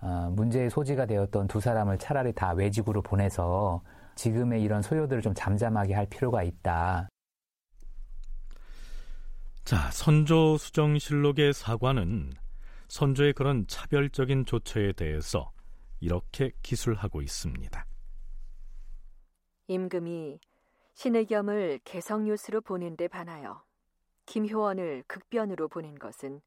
어, 0.00 0.30
문제의 0.32 0.70
소지가 0.70 1.06
되었던 1.06 1.48
두 1.48 1.60
사람을 1.60 1.98
차라리 1.98 2.32
다 2.32 2.52
외직으로 2.52 3.02
보내서 3.02 3.82
지금의 4.14 4.62
이런 4.62 4.82
소요들을 4.82 5.22
좀 5.22 5.34
잠잠하게 5.34 5.94
할 5.94 6.06
필요가 6.06 6.42
있다. 6.42 7.08
자, 9.64 9.90
선조 9.90 10.56
수정실록의 10.56 11.52
사관은 11.52 12.32
선조의 12.88 13.34
그런 13.34 13.66
차별적인 13.66 14.46
조처에 14.46 14.92
대해서 14.92 15.52
이렇게 16.00 16.52
기술하고 16.62 17.20
있습니다. 17.20 17.84
임금이 19.66 20.40
신의 20.94 21.26
겸을 21.26 21.80
개성유수로 21.84 22.62
보낸 22.62 22.96
데 22.96 23.08
반하여 23.08 23.62
김효원을 24.26 25.04
극변으로 25.06 25.68
보낸 25.68 25.98
것은 25.98 26.40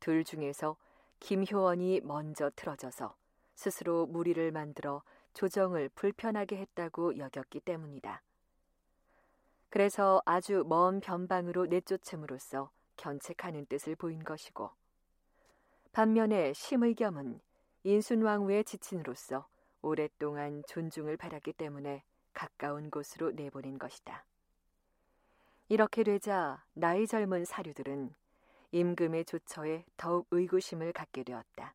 둘 0.00 0.24
중에서 0.24 0.76
김효원이 1.20 2.00
먼저 2.02 2.50
틀어져서 2.54 3.16
스스로 3.54 4.06
무리를 4.06 4.52
만들어 4.52 5.02
조정을 5.34 5.88
불편하게 5.90 6.56
했다고 6.56 7.18
여겼기 7.18 7.60
때문이다. 7.60 8.22
그래서 9.68 10.22
아주 10.24 10.64
먼 10.66 11.00
변방으로 11.00 11.66
내쫓음으로써 11.66 12.70
견책하는 12.96 13.66
뜻을 13.66 13.96
보인 13.96 14.24
것이고 14.24 14.70
반면에 15.92 16.52
심의겸은 16.52 17.40
인순왕후의 17.84 18.64
지친으로서 18.64 19.46
오랫동안 19.82 20.62
존중을 20.66 21.16
받았기 21.16 21.52
때문에 21.52 22.02
가까운 22.32 22.90
곳으로 22.90 23.30
내보낸 23.30 23.78
것이다. 23.78 24.24
이렇게 25.68 26.04
되자 26.04 26.64
나이 26.74 27.06
젊은 27.06 27.44
사류들은 27.44 28.14
임금의 28.72 29.24
조처에 29.24 29.84
더욱 29.96 30.26
의구심을 30.30 30.92
갖게 30.92 31.22
되었다. 31.22 31.74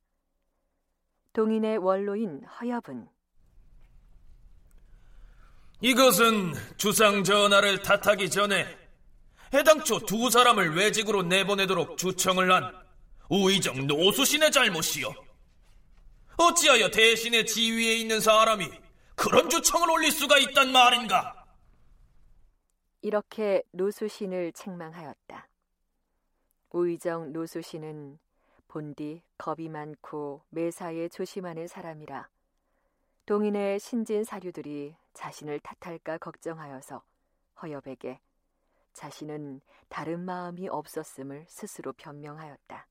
동인의 1.34 1.78
원로인 1.78 2.44
허엽은 2.44 3.08
이것은 5.82 6.54
주상 6.78 7.24
전하를 7.24 7.82
탓하기 7.82 8.30
전에 8.30 8.78
해당초 9.54 10.00
두 10.00 10.30
사람을 10.30 10.76
외직으로 10.76 11.24
내보내도록 11.24 11.98
주청을 11.98 12.52
한 12.52 12.72
우의정 13.30 13.88
노수신의 13.88 14.52
잘못이요. 14.52 15.14
어찌하여 16.38 16.90
대신의 16.90 17.46
지위에 17.46 17.96
있는 17.96 18.20
사람이 18.20 18.70
그런 19.16 19.50
주청을 19.50 19.90
올릴 19.90 20.12
수가 20.12 20.38
있단 20.38 20.72
말인가? 20.72 21.46
이렇게 23.02 23.64
노수신을 23.72 24.54
책망하였다. 24.54 25.48
우의정 26.74 27.34
노수신은 27.34 28.18
본디 28.70 29.24
겁이 29.38 29.68
많고 29.68 30.42
매사에 30.50 31.10
조심하는 31.10 31.68
사람이라 31.68 32.30
동인의 33.26 33.80
신진 33.80 34.24
사류들이 34.24 34.96
자신을 35.14 35.60
탓할까 35.60 36.18
걱정하여서 36.18 37.04
허엽에게 37.62 38.22
자신은 38.94 39.60
다른 39.90 40.22
마음이 40.22 40.70
없었음을 40.70 41.46
스스로 41.48 41.92
변명하였다. 41.92 42.88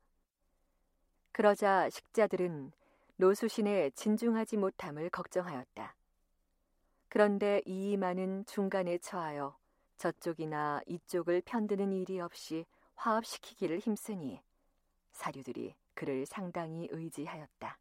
그러자 1.32 1.88
식자들은 1.88 2.72
노수신의 3.16 3.92
진중하지 3.92 4.58
못함을 4.58 5.08
걱정하였다. 5.08 5.94
그런데 7.08 7.62
이이만은 7.64 8.44
중간에 8.44 8.98
처하여 8.98 9.56
저쪽이나 9.96 10.82
이쪽을 10.86 11.42
편드는 11.44 11.92
일이 11.92 12.20
없이 12.20 12.66
화합시키기를 13.00 13.78
힘쓰니 13.78 14.40
사류들이 15.12 15.74
그를 15.94 16.26
상당히 16.26 16.86
의지하였다. 16.90 17.78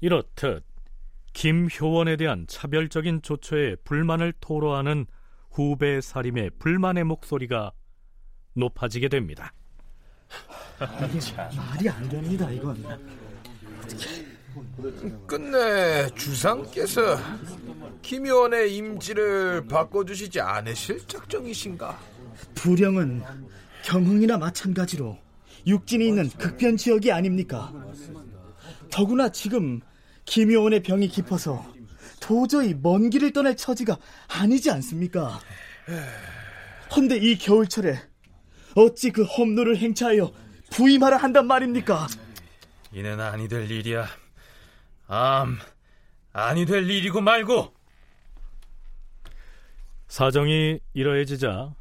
이렇듯 0.00 0.64
김효원에 1.34 2.16
대한 2.16 2.46
차별적인 2.46 3.22
조처에 3.22 3.76
불만을 3.76 4.32
토로하는 4.40 5.06
후배 5.50 6.00
사림의 6.00 6.52
불만의 6.58 7.04
목소리가 7.04 7.72
높아지게 8.54 9.08
됩니다. 9.08 9.52
말이 10.78 11.88
안 11.88 12.08
됩니다, 12.08 12.50
이건. 12.50 12.82
끝내 15.26 16.08
주상께서 16.14 17.16
김효원의 18.02 18.74
임지를 18.76 19.66
바꿔주시지 19.66 20.40
않으실 20.40 21.06
작정이신가? 21.06 22.13
부령은 22.54 23.22
경흥이나 23.84 24.38
마찬가지로 24.38 25.18
육진이 25.66 26.08
있는 26.08 26.28
극변 26.30 26.76
지역이 26.76 27.12
아닙니까? 27.12 27.72
더구나 28.90 29.30
지금 29.30 29.80
김효원의 30.24 30.82
병이 30.82 31.08
깊어서 31.08 31.64
도저히 32.20 32.74
먼 32.74 33.10
길을 33.10 33.32
떠날 33.32 33.56
처지가 33.56 33.98
아니지 34.28 34.70
않습니까? 34.70 35.40
헌데 36.94 37.16
이 37.16 37.36
겨울철에 37.36 38.00
어찌 38.76 39.10
그 39.10 39.24
험로를 39.24 39.76
행차하여 39.76 40.32
부임하라 40.70 41.16
한단 41.16 41.46
말입니까? 41.46 42.06
이는 42.92 43.20
아니 43.20 43.48
될 43.48 43.70
일이야. 43.70 44.06
암, 45.06 45.58
아니 46.32 46.64
될 46.64 46.88
일이고 46.88 47.20
말고. 47.20 47.74
사정이 50.08 50.78
이러해지자 50.92 51.74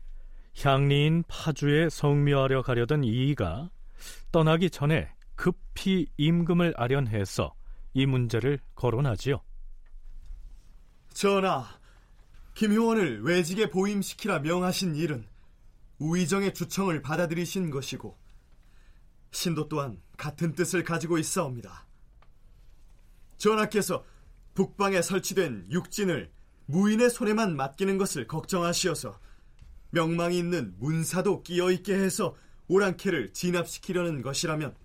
향리인 0.59 1.23
파주에 1.27 1.89
성묘하려 1.89 2.61
가려던 2.61 3.03
이이가 3.03 3.69
떠나기 4.31 4.69
전에 4.69 5.09
급히 5.35 6.07
임금을 6.17 6.73
아련해서 6.77 7.53
이 7.93 8.05
문제를 8.05 8.59
거론하지요. 8.75 9.41
전하, 11.13 11.65
김효원을 12.55 13.23
외직에 13.23 13.69
보임시키라 13.69 14.39
명하신 14.39 14.95
일은 14.95 15.27
우의정의 15.99 16.53
주청을 16.53 17.01
받아들이신 17.01 17.69
것이고 17.69 18.17
신도 19.31 19.67
또한 19.67 20.01
같은 20.17 20.53
뜻을 20.53 20.83
가지고 20.83 21.17
있사옵니다. 21.17 21.87
전하께서 23.37 24.05
북방에 24.53 25.01
설치된 25.01 25.67
육진을 25.71 26.31
무인의 26.65 27.09
손에만 27.09 27.55
맡기는 27.55 27.97
것을 27.97 28.27
걱정하시어서 28.27 29.19
명망이 29.93 30.39
있는 30.39 30.73
문사도 30.79 31.43
끼어 31.43 31.69
있게 31.69 31.93
해서 31.93 32.35
오랑캐를 32.67 33.31
진압시키려는 33.33 34.23
것이라면 34.23 34.75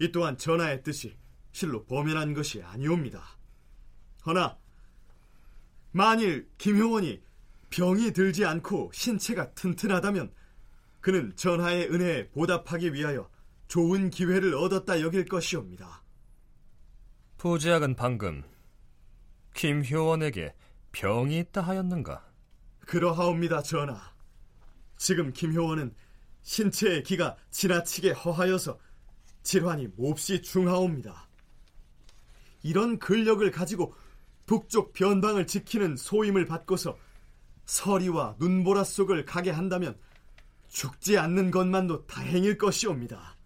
이 0.00 0.10
또한 0.10 0.36
전하의 0.36 0.82
뜻이 0.82 1.16
실로 1.52 1.84
범연한 1.84 2.34
것이 2.34 2.62
아니옵니다. 2.62 3.22
허나 4.26 4.58
만일 5.92 6.50
김효원이 6.58 7.22
병이 7.70 8.12
들지 8.12 8.44
않고 8.44 8.90
신체가 8.92 9.54
튼튼하다면 9.54 10.32
그는 11.00 11.32
전하의 11.36 11.92
은혜에 11.92 12.30
보답하기 12.30 12.92
위하여 12.92 13.30
좋은 13.68 14.10
기회를 14.10 14.56
얻었다 14.56 15.00
여길 15.00 15.26
것이옵니다. 15.26 16.02
부제학은 17.38 17.94
방금 17.94 18.42
김효원에게 19.54 20.54
병이 20.90 21.38
있다 21.38 21.60
하였는가? 21.60 22.29
그러하옵니다, 22.90 23.62
전하. 23.62 24.00
지금 24.96 25.32
김효원은 25.32 25.94
신체의 26.42 27.04
기가 27.04 27.36
지나치게 27.52 28.10
허하여서 28.10 28.80
질환이 29.44 29.86
몹시 29.94 30.42
중하옵니다. 30.42 31.28
이런 32.64 32.98
근력을 32.98 33.48
가지고 33.52 33.94
북쪽 34.44 34.92
변방을 34.92 35.46
지키는 35.46 35.96
소임을 35.96 36.46
받고서 36.46 36.98
서리와 37.64 38.34
눈보라 38.40 38.82
속을 38.82 39.24
가게 39.24 39.52
한다면 39.52 39.96
죽지 40.66 41.16
않는 41.16 41.52
것만도 41.52 42.08
다행일 42.08 42.58
것이옵니다. 42.58 43.36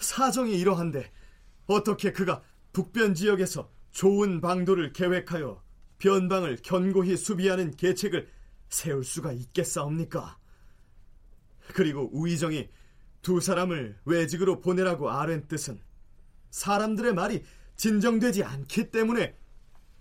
사정이 0.00 0.58
이러한데 0.58 1.10
어떻게 1.66 2.12
그가 2.12 2.42
북변 2.74 3.14
지역에서 3.14 3.70
좋은 3.90 4.42
방도를 4.42 4.92
계획하여 4.92 5.62
변방을 6.02 6.58
견고히 6.64 7.16
수비하는 7.16 7.70
계책을 7.76 8.28
세울 8.68 9.04
수가 9.04 9.30
있겠사옵니까? 9.30 10.36
그리고 11.74 12.10
우의정이 12.12 12.68
두 13.22 13.40
사람을 13.40 14.00
외직으로 14.04 14.58
보내라고 14.58 15.10
아랜 15.10 15.46
뜻은 15.46 15.80
사람들의 16.50 17.14
말이 17.14 17.44
진정되지 17.76 18.42
않기 18.42 18.90
때문에 18.90 19.36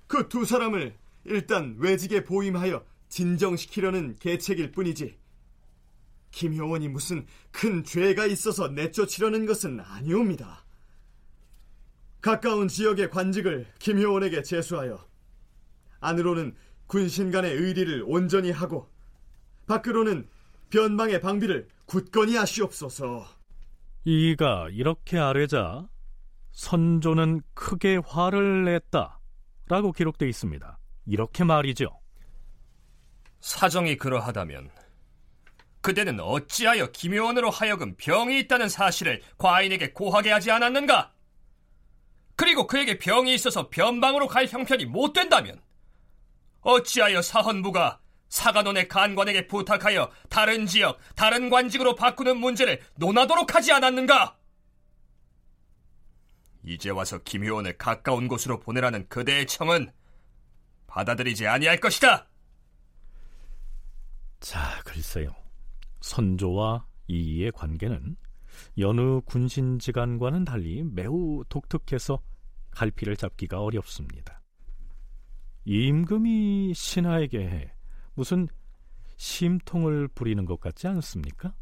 그 0.08 0.28
두 0.28 0.43
사람을 0.43 0.97
일단 1.26 1.76
외직에 1.78 2.24
보임하여 2.24 2.84
진정시키려는 3.08 4.16
계책일 4.20 4.72
뿐이지 4.72 5.20
김효원이 6.32 6.88
무슨 6.88 7.28
큰 7.52 7.84
죄가 7.84 8.26
있어서 8.26 8.70
내쫓으려는 8.70 9.45
것은 9.45 9.80
아니옵니다. 9.80 10.66
가까운 12.22 12.68
지역의 12.68 13.12
관직을 13.12 13.68
김효원에게 13.78 14.41
제수하여 14.41 15.11
안으로는 16.02 16.56
군신 16.88 17.32
간의 17.32 17.54
의리를 17.54 18.04
온전히 18.06 18.52
하고 18.52 18.89
밖으로는 19.68 20.28
변방의 20.70 21.22
방비를 21.22 21.68
굳건히 21.86 22.36
하시옵소서. 22.36 23.26
이가 24.04 24.68
이렇게 24.72 25.18
아뢰자 25.18 25.88
선조는 26.52 27.41
크게 27.54 27.99
화를 28.06 28.66
냈다라고 28.66 29.93
기록되어 29.95 30.28
있습니다. 30.28 30.80
이렇게 31.06 31.43
말이죠. 31.43 31.99
사정이 33.39 33.97
그러하다면 33.97 34.70
그대는 35.82 36.20
어찌하여 36.20 36.91
김효원으로 36.91 37.49
하여금 37.49 37.95
병이 37.97 38.39
있다는 38.41 38.70
사실을 38.70 39.22
과인에게 39.38 39.93
고하게 39.93 40.32
하지 40.32 40.52
않았는가? 40.52 41.12
그리고 42.36 42.68
그에게 42.68 42.97
병이 42.97 43.34
있어서 43.34 43.70
변방으로 43.70 44.28
갈 44.28 44.47
형편이 44.47 44.86
못 44.86 45.14
된다면 45.14 45.60
어찌하여 46.62 47.22
사헌부가 47.22 47.99
사관원의 48.30 48.88
간관에게 48.88 49.47
부탁하여 49.47 50.09
다른 50.30 50.66
지역, 50.66 50.99
다른 51.16 51.49
관직으로 51.49 51.95
바꾸는 51.95 52.38
문제를 52.38 52.80
논하도록 52.95 53.53
하지 53.53 53.74
않았는가? 53.74 54.38
이제 56.64 56.89
와서 56.89 57.18
김효원을 57.20 57.78
가까운 57.78 58.28
곳으로 58.28 58.59
보내라는 58.59 59.07
그대의 59.09 59.47
청은 59.47 59.91
받아들이지 60.88 61.47
아니할 61.47 61.80
것이다. 61.80 62.28
자, 64.39 64.82
글쎄요. 64.86 65.36
선조와 66.01 66.86
이이의 67.07 67.51
관계는 67.51 68.16
여느 68.78 69.22
군신지간과는 69.22 70.45
달리 70.45 70.84
매우 70.84 71.43
독특해서 71.49 72.22
갈피를 72.72 73.18
잡기가 73.18 73.62
어렵습니다. 73.62 74.41
임금이 75.66 76.74
신하에게 76.74 77.72
무슨 78.14 78.47
심통을 79.18 80.07
부리는 80.07 80.43
것 80.45 80.59
같지 80.59 80.88
않습니까? 80.88 81.53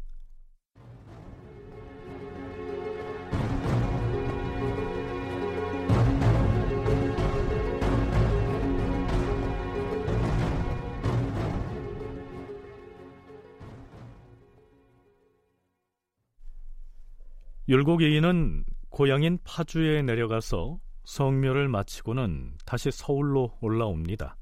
율곡이인은 17.68 18.64
고향인 18.88 19.38
파주에 19.44 20.02
내려가서 20.02 20.80
성묘를 21.10 21.66
마치고는 21.66 22.56
다시 22.64 22.92
서울로 22.92 23.58
올라옵니다. 23.60 24.36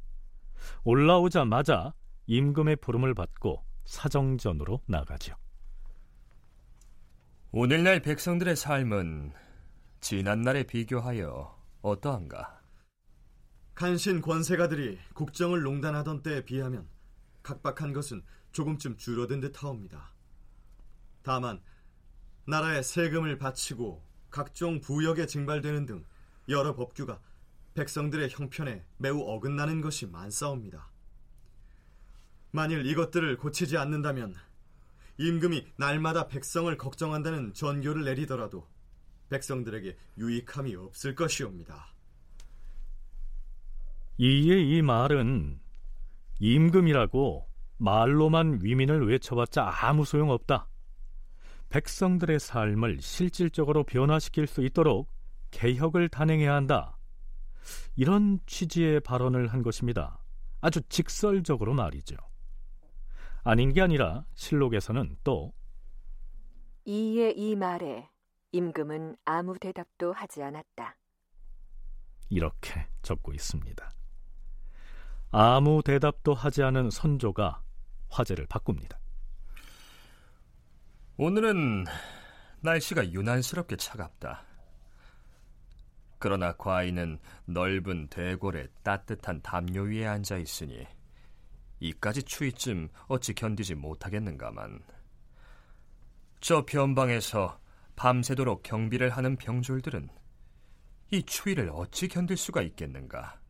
올라오자마자 0.84 1.94
임금의 2.26 2.76
부름을 2.76 3.14
받고 3.14 3.64
사정전으로 3.86 4.82
나가죠. 4.86 5.34
오늘날 7.52 8.02
백성들의 8.02 8.54
삶은 8.54 9.32
지난날에 10.00 10.64
비교하여 10.64 11.58
어떠한가? 11.80 12.60
간신 13.74 14.20
권세가들이 14.20 14.98
국정을 15.14 15.62
농단하던 15.62 16.22
때에 16.22 16.44
비하면 16.44 16.86
각박한 17.42 17.94
것은 17.94 18.22
조금쯤 18.52 18.98
줄어든 18.98 19.40
듯하옵니다. 19.40 20.12
다만 21.22 21.62
나라에 22.46 22.82
세금을 22.82 23.38
바치고 23.38 24.04
각종 24.28 24.82
부역에 24.82 25.24
증발되는 25.24 25.86
등 25.86 26.04
여러 26.48 26.74
법규가 26.74 27.20
백성들의 27.74 28.30
형편에 28.30 28.84
매우 28.96 29.20
어긋나는 29.20 29.80
것이 29.80 30.06
많사옵니다. 30.06 30.90
만일 32.50 32.86
이것들을 32.86 33.36
고치지 33.36 33.76
않는다면 33.76 34.34
임금이 35.18 35.66
날마다 35.76 36.28
백성을 36.28 36.74
걱정한다는 36.76 37.52
전교를 37.52 38.04
내리더라도 38.04 38.66
백성들에게 39.28 39.96
유익함이 40.16 40.74
없을 40.76 41.14
것이옵니다. 41.14 41.92
이에 44.16 44.60
이 44.60 44.82
말은 44.82 45.60
임금이라고 46.40 47.46
말로만 47.76 48.60
위민을 48.62 49.06
외쳐봤자 49.08 49.70
아무 49.82 50.04
소용없다. 50.04 50.68
백성들의 51.68 52.40
삶을 52.40 53.00
실질적으로 53.02 53.84
변화시킬 53.84 54.46
수 54.46 54.64
있도록 54.64 55.08
개혁을 55.50 56.08
단행해야 56.08 56.54
한다. 56.54 56.98
이런 57.96 58.38
취지의 58.46 59.00
발언을 59.00 59.48
한 59.48 59.62
것입니다. 59.62 60.22
아주 60.60 60.80
직설적으로 60.88 61.74
말이죠. 61.74 62.16
아닌 63.44 63.72
게 63.72 63.80
아니라 63.80 64.24
실록에서는 64.34 65.16
또 65.24 65.52
이의 66.84 67.38
이 67.38 67.54
말에 67.56 68.08
임금은 68.52 69.16
아무 69.24 69.58
대답도 69.58 70.12
하지 70.12 70.42
않았다. 70.42 70.96
이렇게 72.30 72.86
적고 73.02 73.32
있습니다. 73.32 73.90
아무 75.30 75.82
대답도 75.82 76.34
하지 76.34 76.62
않은 76.62 76.90
선조가 76.90 77.62
화제를 78.08 78.46
바꿉니다. 78.46 78.98
오늘은 81.18 81.84
날씨가 82.60 83.12
유난스럽게 83.12 83.76
차갑다. 83.76 84.47
그러나 86.18 86.52
과인은 86.52 87.18
넓은 87.46 88.08
대궐에 88.08 88.66
따뜻한 88.82 89.40
담요 89.42 89.82
위에 89.82 90.06
앉아 90.06 90.38
있으니 90.38 90.86
이까지 91.80 92.24
추위쯤 92.24 92.88
어찌 93.06 93.34
견디지 93.34 93.76
못하겠는가만. 93.76 94.82
저 96.40 96.64
변방에서 96.64 97.60
밤새도록 97.96 98.62
경비를 98.62 99.10
하는 99.10 99.36
병졸들은 99.36 100.08
이 101.10 101.22
추위를 101.22 101.70
어찌 101.72 102.08
견딜 102.08 102.36
수가 102.36 102.62
있겠는가? 102.62 103.40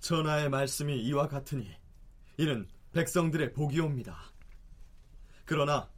전하의 0.00 0.50
말씀이 0.50 1.00
이와 1.00 1.28
같으니 1.28 1.74
이는 2.36 2.68
백성들의 2.92 3.52
복이옵니다. 3.52 4.16
그러나 5.44 5.88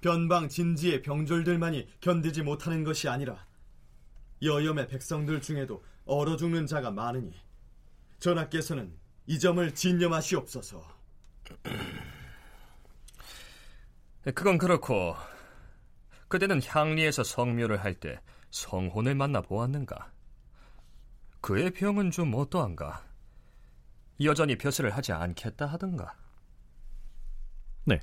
변방 0.00 0.48
진지의 0.48 1.02
병졸들만이 1.02 1.88
견디지 2.00 2.42
못하는 2.42 2.84
것이 2.84 3.08
아니라 3.08 3.47
여염의 4.42 4.88
백성들 4.88 5.40
중에도 5.40 5.82
얼어 6.04 6.36
죽는 6.36 6.66
자가 6.66 6.90
많으니 6.90 7.32
전하께서는 8.18 8.92
이 9.26 9.38
점을 9.38 9.74
진념하시옵소서. 9.74 10.84
그건 14.34 14.58
그렇고 14.58 15.14
그대는 16.28 16.60
향리에서 16.62 17.24
성묘를 17.24 17.78
할 17.78 17.94
때 17.94 18.20
성혼을 18.50 19.14
만나 19.14 19.40
보았는가? 19.40 20.12
그의 21.40 21.70
병은 21.70 22.10
좀 22.10 22.34
어떠한가? 22.34 23.06
여전히 24.22 24.56
벼슬을 24.56 24.90
하지 24.90 25.12
않겠다 25.12 25.66
하던가? 25.66 26.14
네. 27.84 28.00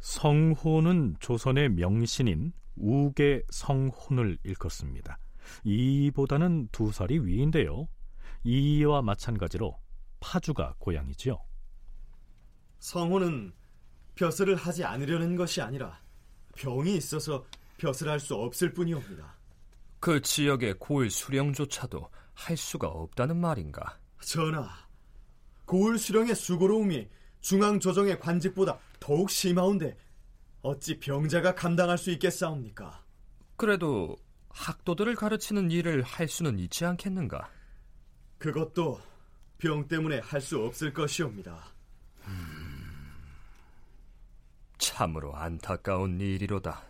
성혼은 0.00 1.16
조선의 1.20 1.70
명신인 1.70 2.52
우계 2.76 3.42
성혼을 3.50 4.38
일컫습니다. 4.42 5.18
이보다는 5.64 6.68
두 6.72 6.92
살이 6.92 7.18
위인데요. 7.18 7.88
이와 8.44 9.02
마찬가지로 9.02 9.76
파주가 10.20 10.74
고향이지요. 10.78 11.38
성혼은 12.78 13.52
벼슬을 14.14 14.56
하지 14.56 14.84
않으려는 14.84 15.36
것이 15.36 15.60
아니라 15.60 16.00
병이 16.56 16.96
있어서 16.96 17.44
벼슬 17.76 18.08
할 18.08 18.20
수 18.20 18.34
없을 18.34 18.72
뿐이옵니다. 18.72 19.38
그 19.98 20.20
지역의 20.20 20.74
고을 20.78 21.10
수령조차도 21.10 22.08
할 22.34 22.56
수가 22.56 22.88
없다는 22.88 23.36
말인가? 23.36 23.98
전하, 24.22 24.68
고을 25.66 25.98
수령의 25.98 26.34
수고로움이 26.34 27.08
중앙 27.40 27.80
조정의 27.80 28.18
관직보다 28.18 28.78
더욱 28.98 29.30
심하온데 29.30 29.96
어찌 30.62 30.98
병자가 30.98 31.54
감당할 31.54 31.96
수 31.96 32.10
있겠사옵니까? 32.10 33.04
그래도 33.56 34.16
학도들을 34.50 35.14
가르치는 35.14 35.70
일을 35.70 36.02
할 36.02 36.28
수는 36.28 36.58
있지 36.58 36.84
않겠는가? 36.84 37.50
그것도 38.38 39.00
병 39.58 39.86
때문에 39.86 40.18
할 40.20 40.40
수 40.40 40.58
없을 40.58 40.92
것이옵니다. 40.92 41.64
음, 42.26 43.12
참으로 44.78 45.34
안타까운 45.36 46.20
일이로다. 46.20 46.82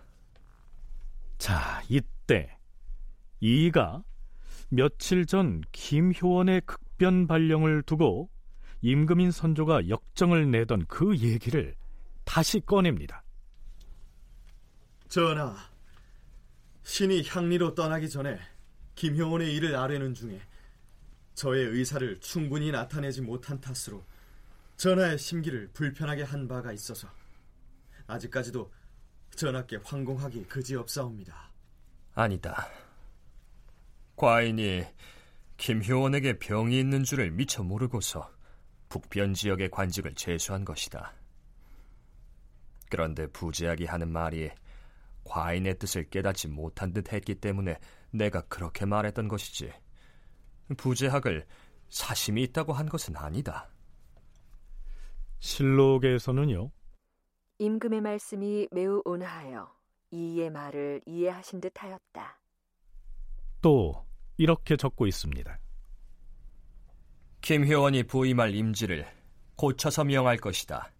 자, 1.38 1.82
이때 1.88 2.56
이가 3.40 4.02
며칠 4.68 5.26
전 5.26 5.62
김효원의 5.72 6.62
극변 6.66 7.26
발령을 7.26 7.82
두고 7.82 8.30
임금인 8.82 9.30
선조가 9.30 9.88
역정을 9.88 10.50
내던 10.50 10.86
그 10.86 11.16
얘기를 11.18 11.74
다시 12.24 12.60
꺼냅니다. 12.60 13.24
전하, 15.08 15.56
신이 16.82 17.24
향리로 17.26 17.74
떠나기 17.74 18.08
전에 18.08 18.38
김효원의 18.94 19.54
일을 19.54 19.76
아뢰는 19.76 20.14
중에 20.14 20.40
저의 21.34 21.64
의사를 21.66 22.20
충분히 22.20 22.70
나타내지 22.70 23.22
못한 23.22 23.60
탓으로 23.60 24.04
전하의 24.76 25.18
심기를 25.18 25.68
불편하게 25.72 26.22
한 26.22 26.48
바가 26.48 26.72
있어서 26.72 27.08
아직까지도 28.06 28.70
전하께 29.36 29.78
황공하기 29.84 30.44
그지없사옵니다. 30.44 31.50
아니다. 32.14 32.68
과인이 34.16 34.84
김효원에게 35.56 36.38
병이 36.38 36.78
있는 36.78 37.04
줄을 37.04 37.30
미처 37.30 37.62
모르고서 37.62 38.30
북변 38.88 39.34
지역의 39.34 39.70
관직을 39.70 40.14
제수한 40.14 40.64
것이다. 40.64 41.14
그런데 42.90 43.26
부제학이 43.28 43.84
하는 43.84 44.10
말이 44.10 44.50
과인의 45.30 45.78
뜻을 45.78 46.10
깨닫지 46.10 46.48
못한 46.48 46.92
듯 46.92 47.12
했기 47.12 47.36
때문에 47.36 47.78
내가 48.10 48.40
그렇게 48.42 48.84
말했던 48.84 49.28
것이지. 49.28 49.72
부제학을 50.76 51.46
사심이 51.88 52.42
있다고 52.42 52.72
한 52.72 52.88
것은 52.88 53.16
아니다. 53.16 53.70
실록에서는요. 55.38 56.72
임금의 57.58 58.00
말씀이 58.00 58.68
매우 58.72 59.02
온화하여 59.04 59.72
이의 60.10 60.50
말을 60.50 61.02
이해하신 61.06 61.60
듯하였다. 61.60 62.40
또 63.62 64.04
이렇게 64.36 64.76
적고 64.76 65.06
있습니다. 65.06 65.60
김효원이 67.42 68.02
부임할 68.04 68.54
임지를 68.54 69.06
고쳐서 69.54 70.04
명할 70.04 70.38
것이다. 70.38 70.92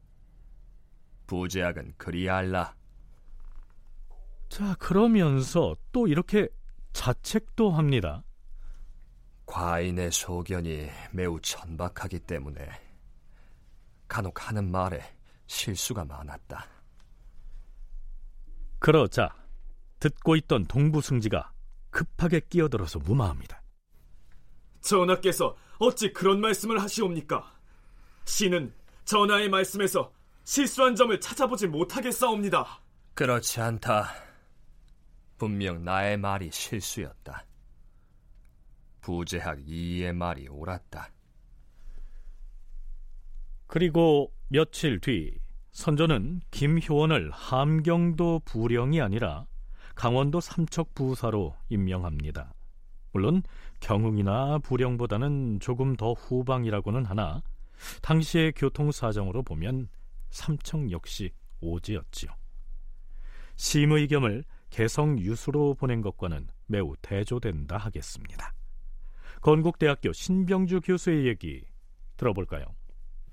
부제학은 1.26 1.94
그리할라. 1.96 2.79
자, 4.50 4.74
그러면서 4.80 5.76
또 5.92 6.08
이렇게 6.08 6.48
자책도 6.92 7.70
합니다. 7.70 8.24
과인의 9.46 10.10
소견이 10.10 10.88
매우 11.12 11.40
천박하기 11.40 12.18
때문에 12.20 12.68
간혹 14.08 14.48
하는 14.48 14.70
말에 14.70 15.02
실수가 15.46 16.04
많았다. 16.04 16.66
그러자 18.80 19.34
듣고 20.00 20.34
있던 20.36 20.66
동부승지가 20.66 21.52
급하게 21.90 22.40
끼어들어서 22.40 22.98
무마합니다. 22.98 23.62
전하께서 24.80 25.56
어찌 25.78 26.12
그런 26.12 26.40
말씀을 26.40 26.82
하시옵니까? 26.82 27.52
신은 28.24 28.74
전하의 29.04 29.48
말씀에서 29.48 30.12
실수한 30.42 30.96
점을 30.96 31.18
찾아보지 31.20 31.68
못하겠사옵니다. 31.68 32.80
그렇지 33.14 33.60
않다. 33.60 34.29
분명 35.40 35.82
나의 35.82 36.18
말이 36.18 36.50
실수였다. 36.52 37.46
부재학 39.00 39.58
이의 39.66 40.12
말이 40.12 40.46
옳았다. 40.46 41.10
그리고 43.66 44.34
며칠 44.48 45.00
뒤 45.00 45.38
선조는 45.72 46.42
김효원을 46.50 47.30
함경도 47.30 48.42
부령이 48.44 49.00
아니라 49.00 49.46
강원도 49.94 50.40
삼척 50.40 50.94
부사로 50.94 51.56
임명합니다. 51.70 52.52
물론 53.12 53.42
경흥이나 53.80 54.58
부령보다는 54.58 55.60
조금 55.60 55.96
더 55.96 56.12
후방이라고는 56.12 57.06
하나 57.06 57.40
당시의 58.02 58.52
교통 58.52 58.92
사정으로 58.92 59.42
보면 59.42 59.88
삼척 60.28 60.90
역시 60.90 61.32
오지였지요. 61.62 62.30
심의 63.56 64.06
겸을 64.08 64.44
개성 64.70 65.18
유수로 65.18 65.74
보낸 65.74 66.00
것과는 66.00 66.46
매우 66.66 66.94
대조된다 67.02 67.76
하겠습니다. 67.76 68.54
건국대학교 69.42 70.12
신병주 70.12 70.80
교수의 70.82 71.26
얘기 71.26 71.64
들어볼까요? 72.16 72.64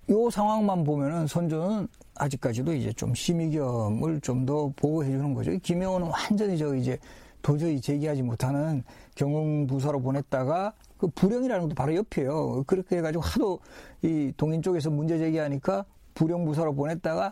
요 0.09 0.29
상황만 0.29 0.83
보면은 0.85 1.27
선조는 1.27 1.87
아직까지도 2.15 2.73
이제 2.73 2.93
좀 2.93 3.13
심의겸을 3.13 4.21
좀 4.21 4.45
더 4.45 4.71
보호해 4.75 5.09
주는 5.11 5.33
거죠. 5.33 5.51
김영호는 5.57 6.07
완전히 6.07 6.57
저 6.57 6.73
이제 6.75 6.97
도저히 7.41 7.79
제기하지 7.81 8.23
못하는 8.23 8.83
경흥부사로 9.15 10.01
보냈다가 10.01 10.73
그 10.97 11.07
불령이라는 11.07 11.63
것도 11.63 11.75
바로 11.75 11.93
옆이에요. 11.95 12.63
그렇게 12.65 12.97
해가지고 12.97 13.21
하도 13.23 13.59
이 14.01 14.31
동인 14.37 14.61
쪽에서 14.61 14.89
문제 14.89 15.17
제기하니까 15.17 15.85
불령부사로 16.15 16.73
보냈다가 16.73 17.31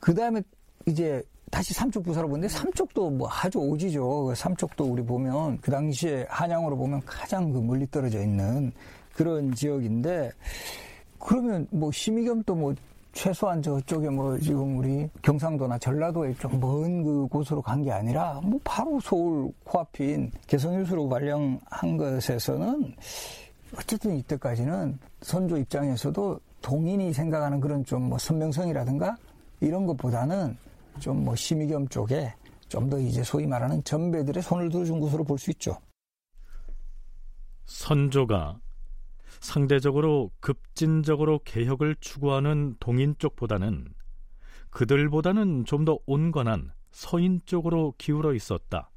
그 0.00 0.14
다음에 0.14 0.42
이제 0.86 1.22
다시 1.50 1.72
삼척 1.74 2.02
부사로 2.02 2.28
보는데 2.28 2.48
삼척도 2.48 3.10
뭐 3.10 3.28
아주 3.30 3.58
오지죠. 3.58 4.34
삼척도 4.34 4.84
우리 4.84 5.02
보면 5.02 5.58
그 5.60 5.70
당시에 5.70 6.26
한양으로 6.28 6.76
보면 6.76 7.00
가장 7.06 7.52
그 7.52 7.58
멀리 7.58 7.88
떨어져 7.90 8.20
있는 8.20 8.72
그런 9.14 9.54
지역인데 9.54 10.32
그러면 11.20 11.66
뭐 11.70 11.92
심의겸도 11.92 12.54
뭐 12.54 12.74
최소한 13.12 13.62
저쪽에 13.62 14.08
뭐 14.10 14.36
지금 14.38 14.78
우리 14.78 15.08
경상도나 15.22 15.78
전라도에 15.78 16.34
좀 16.34 16.58
먼 16.58 17.04
그 17.04 17.28
곳으로 17.28 17.62
간 17.62 17.84
게 17.84 17.92
아니라 17.92 18.40
뭐 18.42 18.58
바로 18.64 18.98
서울 19.00 19.52
코앞인 19.62 20.32
개성유수로 20.48 21.08
발령한 21.08 21.96
것에서는 21.96 22.92
어쨌든 23.78 24.16
이때까지는 24.16 24.98
선조 25.22 25.56
입장에서도 25.56 26.40
동인이 26.62 27.12
생각하는 27.12 27.60
그런 27.60 27.84
좀 27.84 28.02
뭐 28.08 28.18
선명성이라든가 28.18 29.16
이런 29.60 29.86
것보다는 29.86 30.56
좀 31.00 31.24
뭐 31.24 31.34
심의겸 31.36 31.88
쪽에 31.88 32.34
좀 32.68 32.88
더 32.90 32.98
이제 32.98 33.22
소위 33.22 33.46
말하는 33.46 33.82
전배들의 33.84 34.42
손을 34.42 34.68
들어준 34.68 35.00
것으로 35.00 35.24
볼 35.24 35.38
수 35.38 35.50
있죠. 35.52 35.78
선조가 37.66 38.60
상대적으로 39.40 40.30
급진적으로 40.40 41.40
개혁을 41.44 41.96
추구하는 42.00 42.76
동인 42.80 43.14
쪽보다는 43.18 43.92
그들보다는 44.70 45.64
좀 45.64 45.84
더 45.84 45.98
온건한 46.06 46.72
서인 46.90 47.40
쪽으로 47.44 47.94
기울어 47.98 48.34
있었다. 48.34 48.90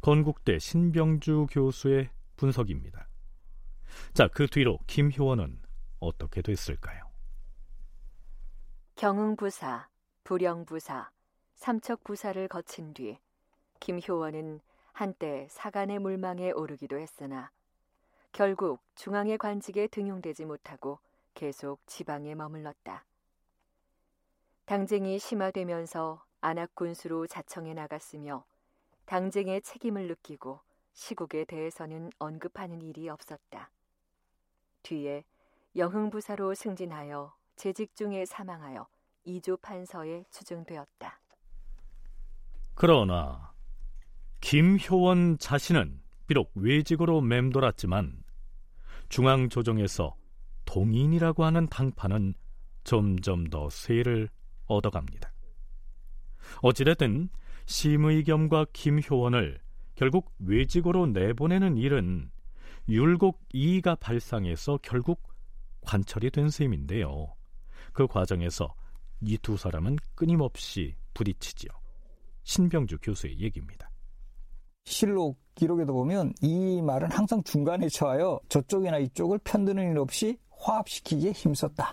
건국대 0.00 0.58
신병주 0.58 1.46
교수의 1.50 2.10
분석입니다. 2.36 3.08
자, 4.14 4.28
그 4.28 4.46
뒤로 4.46 4.78
김효원은 4.86 5.60
어떻게 6.00 6.42
됐을까요? 6.42 7.02
경흥부사, 8.96 9.88
불영부사, 10.28 11.10
삼척부사를 11.54 12.48
거친 12.48 12.92
뒤 12.92 13.18
김효원은 13.80 14.60
한때 14.92 15.46
사간의 15.48 16.00
물망에 16.00 16.50
오르기도 16.50 16.98
했으나 16.98 17.50
결국 18.32 18.82
중앙의 18.94 19.38
관직에 19.38 19.86
등용되지 19.86 20.44
못하고 20.44 20.98
계속 21.32 21.80
지방에 21.86 22.34
머물렀다. 22.34 23.06
당쟁이 24.66 25.18
심화되면서 25.18 26.22
안악군수로 26.42 27.26
자청해 27.26 27.72
나갔으며 27.72 28.44
당쟁의 29.06 29.62
책임을 29.62 30.08
느끼고 30.08 30.60
시국에 30.92 31.46
대해서는 31.46 32.10
언급하는 32.18 32.82
일이 32.82 33.08
없었다. 33.08 33.70
뒤에 34.82 35.24
영흥부사로 35.74 36.54
승진하여 36.54 37.34
재직 37.56 37.96
중에 37.96 38.26
사망하여 38.26 38.88
이조 39.28 39.58
판서에 39.58 40.24
추정되었다. 40.30 41.20
그러나 42.74 43.52
김효원 44.40 45.38
자신은 45.38 46.00
비록 46.26 46.50
외직으로 46.54 47.20
맴돌았지만 47.20 48.22
중앙조정에서 49.10 50.16
동인이라고 50.64 51.44
하는 51.44 51.66
당파는 51.68 52.34
점점 52.84 53.48
더 53.48 53.68
세를 53.68 54.28
얻어갑니다. 54.66 55.32
어찌됐든 56.62 57.28
심의겸과 57.66 58.66
김효원을 58.72 59.60
결국 59.94 60.32
외직으로 60.38 61.06
내보내는 61.06 61.76
일은 61.76 62.30
율곡 62.88 63.40
이의가 63.52 63.96
발상해서 63.96 64.78
결국 64.82 65.22
관철이 65.82 66.30
된 66.30 66.48
셈인데요. 66.48 67.34
그 67.92 68.06
과정에서 68.06 68.74
이 69.20 69.38
두 69.38 69.56
사람은 69.56 69.96
끊임없이 70.14 70.94
부딪히지요. 71.14 71.70
신병주 72.44 72.98
교수의 73.02 73.38
얘기입니다. 73.40 73.90
실록 74.84 75.38
기록에도 75.54 75.92
보면 75.92 76.32
이 76.40 76.80
말은 76.80 77.10
항상 77.10 77.42
중간에 77.42 77.88
처하여 77.88 78.40
저쪽이나 78.48 78.98
이쪽을 78.98 79.38
편드는 79.44 79.90
일 79.90 79.98
없이 79.98 80.38
화합시키기에 80.50 81.32
힘썼다. 81.32 81.92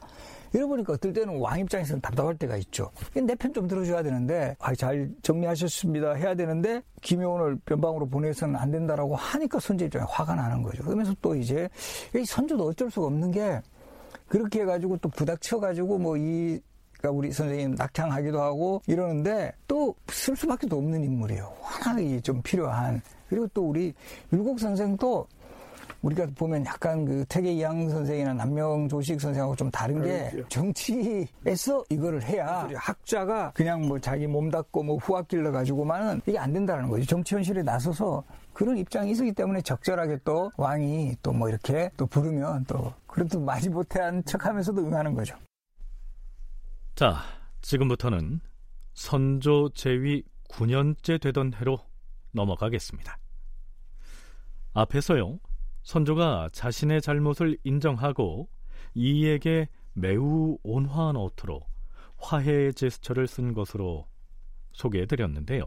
이러 0.53 0.67
보니까 0.67 0.93
어떨 0.93 1.11
때는 1.11 1.37
왕 1.39 1.59
입장에서는 1.59 1.99
답답할 2.01 2.37
때가 2.37 2.55
있죠. 2.57 2.89
내 3.13 3.35
편 3.35 3.53
좀 3.53 3.67
들어줘야 3.67 4.01
되는데, 4.01 4.55
아, 4.59 4.73
잘 4.73 5.11
정리하셨습니다. 5.21 6.13
해야 6.13 6.33
되는데, 6.33 6.81
김효원을 7.01 7.57
변방으로 7.65 8.07
보내서는 8.07 8.55
안 8.55 8.71
된다라고 8.71 9.15
하니까 9.17 9.59
선조 9.59 9.83
입장에 9.85 10.05
화가 10.07 10.35
나는 10.35 10.63
거죠. 10.63 10.81
그러면서 10.83 11.13
또 11.21 11.35
이제, 11.35 11.67
선조도 12.25 12.67
어쩔 12.67 12.89
수가 12.89 13.07
없는 13.07 13.31
게, 13.31 13.61
그렇게 14.27 14.61
해가지고 14.61 14.97
또 14.97 15.09
부닥쳐가지고 15.09 15.97
뭐 15.99 16.15
이, 16.17 16.59
그러니까 17.05 17.11
우리 17.11 17.31
선생님 17.31 17.75
낙향하기도 17.75 18.41
하고 18.41 18.81
이러는데 18.87 19.51
또 19.67 19.93
쓸 20.09 20.35
수밖에 20.35 20.67
없는 20.71 21.03
인물이에요. 21.03 21.51
워낙 21.61 22.23
좀 22.23 22.41
필요한. 22.41 23.01
그리고 23.29 23.47
또 23.53 23.69
우리 23.69 23.93
율곡 24.33 24.59
선생도 24.59 25.27
우리가 26.01 26.27
보면 26.37 26.65
약간 26.65 27.05
그 27.05 27.25
태계 27.27 27.51
이양 27.53 27.89
선생이나 27.89 28.33
남명 28.33 28.87
조식 28.87 29.19
선생하고 29.19 29.55
좀 29.55 29.69
다른 29.71 30.01
게 30.01 30.29
그렇죠. 30.31 30.47
정치에서 30.49 31.83
이거를 31.89 32.23
해야 32.23 32.67
학자가 32.75 33.51
그냥 33.55 33.87
뭐 33.87 33.99
자기 33.99 34.25
몸 34.27 34.49
닦고 34.49 34.83
뭐 34.83 34.97
후학 34.97 35.27
길러 35.27 35.51
가지고만은 35.51 36.21
이게 36.25 36.37
안 36.37 36.53
된다는 36.53 36.89
거죠. 36.89 37.05
정치 37.05 37.35
현실에 37.35 37.61
나서서 37.63 38.23
그런 38.53 38.77
입장이 38.77 39.11
있었기 39.11 39.33
때문에 39.33 39.61
적절하게 39.61 40.19
또 40.23 40.51
왕이 40.57 41.17
또 41.21 41.33
뭐 41.33 41.49
이렇게 41.49 41.89
또 41.97 42.05
부르면 42.05 42.65
또 42.67 42.93
그래도 43.07 43.39
마지 43.39 43.69
못한 43.69 44.23
척하면서도 44.25 44.81
응하는 44.81 45.13
거죠. 45.13 45.35
자, 46.95 47.17
지금부터는 47.59 48.39
선조 48.93 49.67
제위 49.73 50.23
9년째 50.49 51.19
되던 51.19 51.53
해로 51.55 51.77
넘어가겠습니다. 52.31 53.17
앞에서요, 54.71 55.37
선조가 55.83 56.51
자신의 56.53 57.01
잘못을 57.01 57.57
인정하고 57.65 58.47
이에게 58.93 59.67
매우 59.91 60.57
온화한 60.63 61.17
어투로 61.17 61.59
화해의 62.15 62.73
제스처를 62.73 63.27
쓴 63.27 63.53
것으로 63.53 64.07
소개해 64.71 65.05
드렸는데요. 65.05 65.65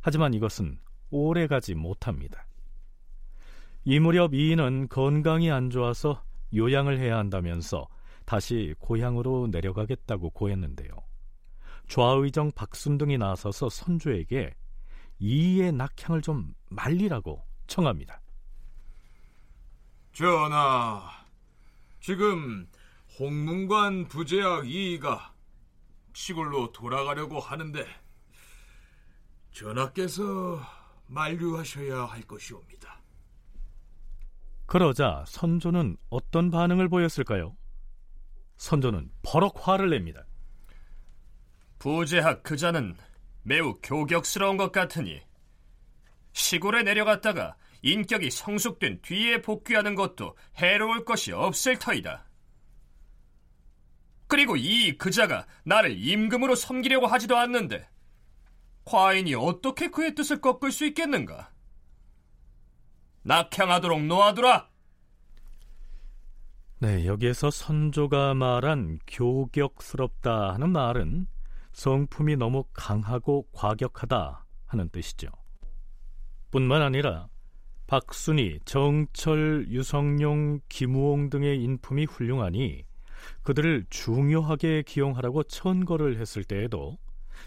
하지만 0.00 0.34
이것은 0.34 0.78
오래 1.08 1.46
가지 1.46 1.74
못합니다. 1.74 2.46
이 3.84 3.98
무렵 3.98 4.34
이인은 4.34 4.88
건강이 4.88 5.50
안 5.50 5.70
좋아서 5.70 6.22
요양을 6.54 6.98
해야 6.98 7.16
한다면서 7.16 7.88
다시 8.24 8.74
고향으로 8.78 9.48
내려가겠다고 9.50 10.30
고했는데요. 10.30 10.90
좌의정 11.88 12.52
박순등이 12.52 13.18
나서서 13.18 13.68
선조에게 13.68 14.54
이의 15.18 15.72
낙향을 15.72 16.22
좀 16.22 16.54
말리라고 16.70 17.44
청합니다. 17.66 18.20
전하, 20.12 21.08
지금 22.00 22.68
홍문관 23.18 24.08
부재학 24.08 24.68
이의가 24.68 25.32
시골로 26.12 26.72
돌아가려고 26.72 27.40
하는데 27.40 27.86
전하께서 29.52 30.60
만류하셔야 31.06 32.04
할 32.04 32.22
것이옵니다. 32.22 33.00
그러자 34.66 35.24
선조는 35.26 35.98
어떤 36.08 36.50
반응을 36.50 36.88
보였을까요? 36.88 37.54
선조는 38.62 39.10
버럭 39.22 39.66
화를 39.66 39.90
냅니다. 39.90 40.24
부재학 41.80 42.44
그자는 42.44 42.96
매우 43.42 43.76
교격스러운 43.82 44.56
것 44.56 44.70
같으니 44.70 45.20
시골에 46.32 46.84
내려갔다가 46.84 47.56
인격이 47.82 48.30
성숙된 48.30 49.02
뒤에 49.02 49.42
복귀하는 49.42 49.96
것도 49.96 50.36
해로울 50.58 51.04
것이 51.04 51.32
없을 51.32 51.76
터이다. 51.76 52.24
그리고 54.28 54.56
이 54.56 54.96
그자가 54.96 55.44
나를 55.64 55.98
임금으로 55.98 56.54
섬기려고 56.54 57.08
하지도 57.08 57.36
않는데 57.36 57.88
과인이 58.84 59.34
어떻게 59.34 59.88
그의 59.88 60.14
뜻을 60.14 60.40
꺾을 60.40 60.70
수 60.70 60.86
있겠는가? 60.86 61.50
낙향하도록 63.22 64.04
놓아두라. 64.04 64.71
네, 66.82 67.06
여기에서 67.06 67.48
선조가 67.48 68.34
말한 68.34 68.98
교격스럽다 69.06 70.52
하는 70.54 70.70
말은 70.70 71.28
성품이 71.70 72.34
너무 72.34 72.64
강하고 72.72 73.46
과격하다 73.52 74.44
하는 74.66 74.88
뜻이죠. 74.88 75.28
뿐만 76.50 76.82
아니라 76.82 77.28
박순희, 77.86 78.62
정철, 78.64 79.66
유성룡, 79.68 80.58
김우홍 80.68 81.30
등의 81.30 81.62
인품이 81.62 82.06
훌륭하니 82.06 82.84
그들을 83.44 83.84
중요하게 83.88 84.82
기용하라고 84.82 85.44
천거를 85.44 86.18
했을 86.18 86.42
때에도 86.42 86.98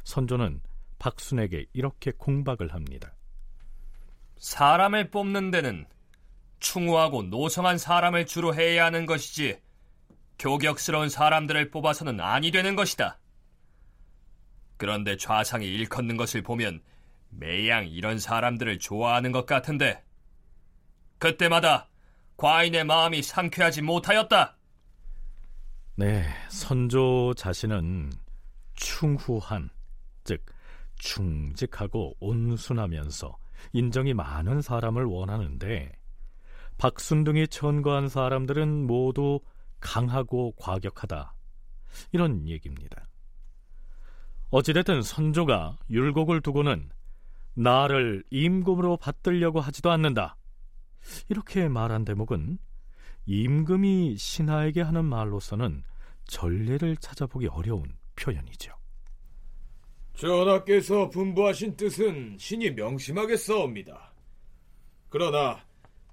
선조는 0.06 0.62
박순에게 0.98 1.66
이렇게 1.74 2.14
공박을 2.18 2.74
합니다. 2.74 3.14
사람을 4.38 5.12
뽑는 5.12 5.52
데는 5.52 5.88
충후하고 6.66 7.22
노성한 7.24 7.78
사람을 7.78 8.26
주로 8.26 8.56
해야 8.56 8.86
하는 8.86 9.06
것이지 9.06 9.60
교격스러운 10.40 11.10
사람들을 11.10 11.70
뽑아서는 11.70 12.20
아니 12.20 12.50
되는 12.50 12.76
것이다. 12.76 13.20
그런데 14.78 15.16
좌상이 15.16 15.66
일컫는 15.68 16.18
것을 16.18 16.42
보면 16.42 16.82
매양 17.30 17.88
이런 17.88 18.18
사람들을 18.18 18.80
좋아하는 18.80 19.32
것 19.32 19.46
같은데 19.46 20.04
그때마다 21.20 21.88
과인의 22.38 22.84
마음이 22.84 23.22
상쾌하지 23.22 23.84
못하였다. 23.84 24.58
네, 25.98 26.26
선조 26.50 27.34
자신은 27.36 28.12
충후한, 28.74 29.70
즉 30.26 30.44
충직하고 30.96 32.16
온순하면서 32.20 33.38
인정이 33.72 34.14
많은 34.14 34.62
사람을 34.62 35.06
원하는데 35.06 35.94
박순등이 36.78 37.48
천거한 37.48 38.10
사람들은 38.10 38.88
모두 38.88 39.40
강하고 39.80 40.54
과격하다. 40.58 41.34
이런 42.12 42.48
얘기입니다. 42.48 43.08
어찌됐든 44.50 45.02
선조가 45.02 45.78
율곡을 45.90 46.42
두고는 46.42 46.90
나를 47.54 48.24
임금으로 48.30 48.98
받들려고 48.98 49.60
하지도 49.60 49.92
않는다. 49.92 50.36
이렇게 51.30 51.68
말한 51.68 52.06
대목은 52.06 52.58
임금이 53.26 54.18
신하에게 54.18 54.82
하는 54.82 55.06
말로서는 55.06 55.84
전례를 56.26 56.98
찾아보기 56.98 57.48
어려운 57.48 57.86
표현이죠. 58.16 58.74
전하께서 60.16 61.10
분부하신 61.10 61.76
뜻은 61.76 62.38
신이 62.40 62.72
명심하게 62.72 63.36
써옵니다. 63.38 64.14
그러나 65.10 65.64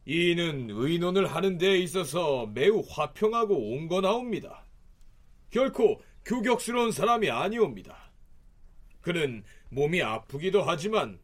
이는 0.04 0.68
의논을 0.70 1.26
하는 1.26 1.58
데에 1.58 1.78
있어서 1.78 2.46
매우 2.46 2.82
화평하고 2.88 3.54
온건하옵니다. 3.54 4.64
결코 5.50 6.02
교격스러운 6.24 6.90
사람이 6.92 7.30
아니옵니다. 7.30 8.10
그는 9.00 9.44
몸이 9.70 10.02
아프기도 10.02 10.62
하지만 10.62 11.20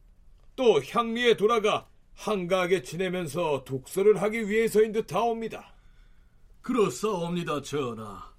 또 0.56 0.82
향리에 0.82 1.36
돌아가 1.36 1.88
한가하게 2.14 2.82
지내면서 2.82 3.64
독서를 3.64 4.20
하기 4.22 4.48
위해서인 4.48 4.92
듯하옵니다. 4.92 5.74
그렇사옵니다, 6.60 7.62
전하. 7.62 8.34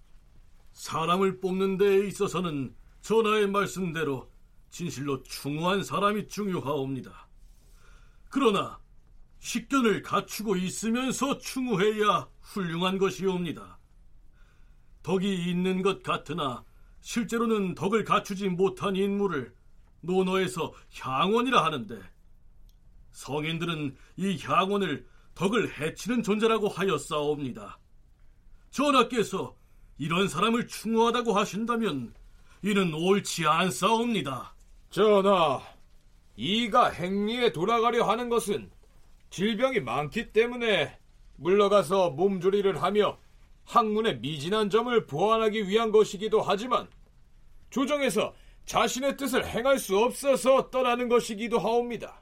사람을 0.73 1.39
뽑는 1.39 1.77
데에 1.77 2.07
있어서는 2.07 2.75
전하의 3.01 3.47
말씀대로 3.47 4.29
진실로 4.69 5.23
충후한 5.23 5.83
사람이 5.83 6.27
중요하옵니다. 6.27 7.29
그러나 8.29 8.79
식견을 9.39 10.01
갖추고 10.01 10.55
있으면서 10.55 11.37
충후해야 11.37 12.27
훌륭한 12.41 12.97
것이옵니다. 12.97 13.79
덕이 15.03 15.49
있는 15.49 15.81
것 15.81 16.03
같으나 16.03 16.63
실제로는 17.01 17.75
덕을 17.75 18.03
갖추지 18.03 18.49
못한 18.49 18.95
인물을 18.95 19.53
논어에서 20.01 20.73
향원이라 20.93 21.63
하는데 21.63 21.99
성인들은 23.11 23.95
이 24.17 24.37
향원을 24.41 25.07
덕을 25.35 25.79
해치는 25.79 26.23
존재라고 26.23 26.67
하였사옵니다. 26.67 27.79
전하께서 28.71 29.55
이런 29.97 30.27
사람을 30.27 30.67
충후하다고 30.67 31.33
하신다면 31.33 32.13
이는 32.61 32.93
옳지 32.93 33.47
않사옵니다. 33.47 34.53
전하, 34.89 35.61
이가 36.35 36.89
행리에 36.89 37.51
돌아가려 37.51 38.07
하는 38.07 38.29
것은 38.29 38.69
질병이 39.29 39.79
많기 39.81 40.31
때문에 40.31 40.97
물러가서 41.35 42.11
몸조리를 42.11 42.81
하며 42.81 43.19
학문의 43.65 44.19
미진한 44.19 44.69
점을 44.69 45.05
보완하기 45.05 45.67
위한 45.67 45.91
것이기도 45.91 46.41
하지만 46.41 46.89
조정에서 47.69 48.33
자신의 48.65 49.17
뜻을 49.17 49.47
행할 49.47 49.79
수 49.79 49.97
없어서 49.97 50.69
떠나는 50.69 51.07
것이기도 51.07 51.59
하옵니다. 51.59 52.21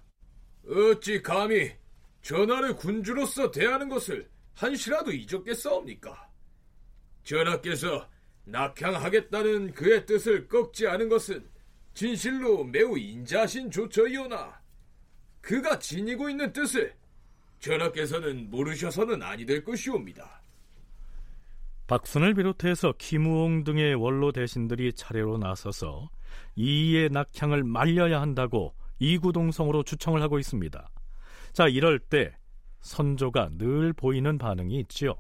어찌 0.68 1.22
감히 1.22 1.72
전하를 2.22 2.76
군주로서 2.76 3.52
대하는 3.52 3.88
것을 3.88 4.30
한시라도 4.54 5.12
잊었겠사옵니까? 5.12 6.30
전하께서 7.24 8.08
낙향하겠다는 8.46 9.74
그의 9.74 10.06
뜻을 10.06 10.48
꺾지 10.48 10.88
않은 10.88 11.10
것은 11.10 11.50
진실로 11.94 12.64
매우 12.64 12.98
인자하신 12.98 13.72
조처이오나 13.72 14.62
그가 15.48 15.80
지니고 15.80 16.30
있는 16.30 16.52
뜻을 16.52 16.94
전하께서는 17.60 18.50
모르셔서는 18.50 19.24
아니 19.24 19.46
될 19.46 19.64
것이옵니다. 19.64 20.42
박순을 21.88 22.34
비롯해서 22.34 22.94
김우홍 22.98 23.64
등의 23.64 23.96
원로 23.96 24.34
대신들이 24.34 24.92
차례로 24.92 25.38
나서서 25.38 26.10
이의 26.58 27.10
낙향을 27.12 27.64
말려야 27.64 28.20
한다고 28.20 28.76
이구동성으로 29.00 29.84
주청을 29.84 30.22
하고 30.22 30.38
있습니다. 30.38 30.90
자, 31.54 31.70
이럴 31.70 31.98
때 32.00 32.36
선조가 32.82 33.52
늘 33.54 33.94
보이는 33.94 34.38
반응이 34.38 34.78
있지요. 34.82 35.16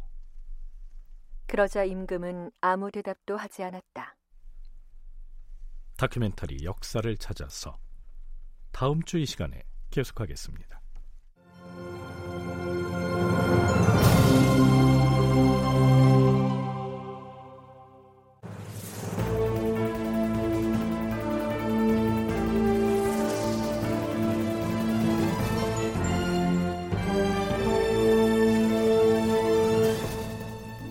그러자 1.48 1.86
임금은 1.86 2.52
아무 2.60 2.92
대답도 2.92 3.38
하지 3.38 3.64
않았다. 3.64 4.18
다큐멘터리 5.96 6.66
역사를 6.66 7.16
찾아서 7.16 7.78
다음 8.74 9.02
주 9.04 9.20
이 9.20 9.26
시간에 9.26 9.64
계속하겠습니다. 9.90 10.82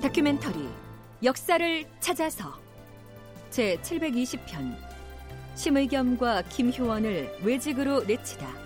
다큐멘터리 0.03 0.68
역사를 1.22 1.84
찾아서 2.01 2.55
제 3.51 3.76
720편 3.82 4.76
심의겸과 5.55 6.42
김효원을 6.42 7.38
외직으로 7.42 8.05
내치다 8.05 8.65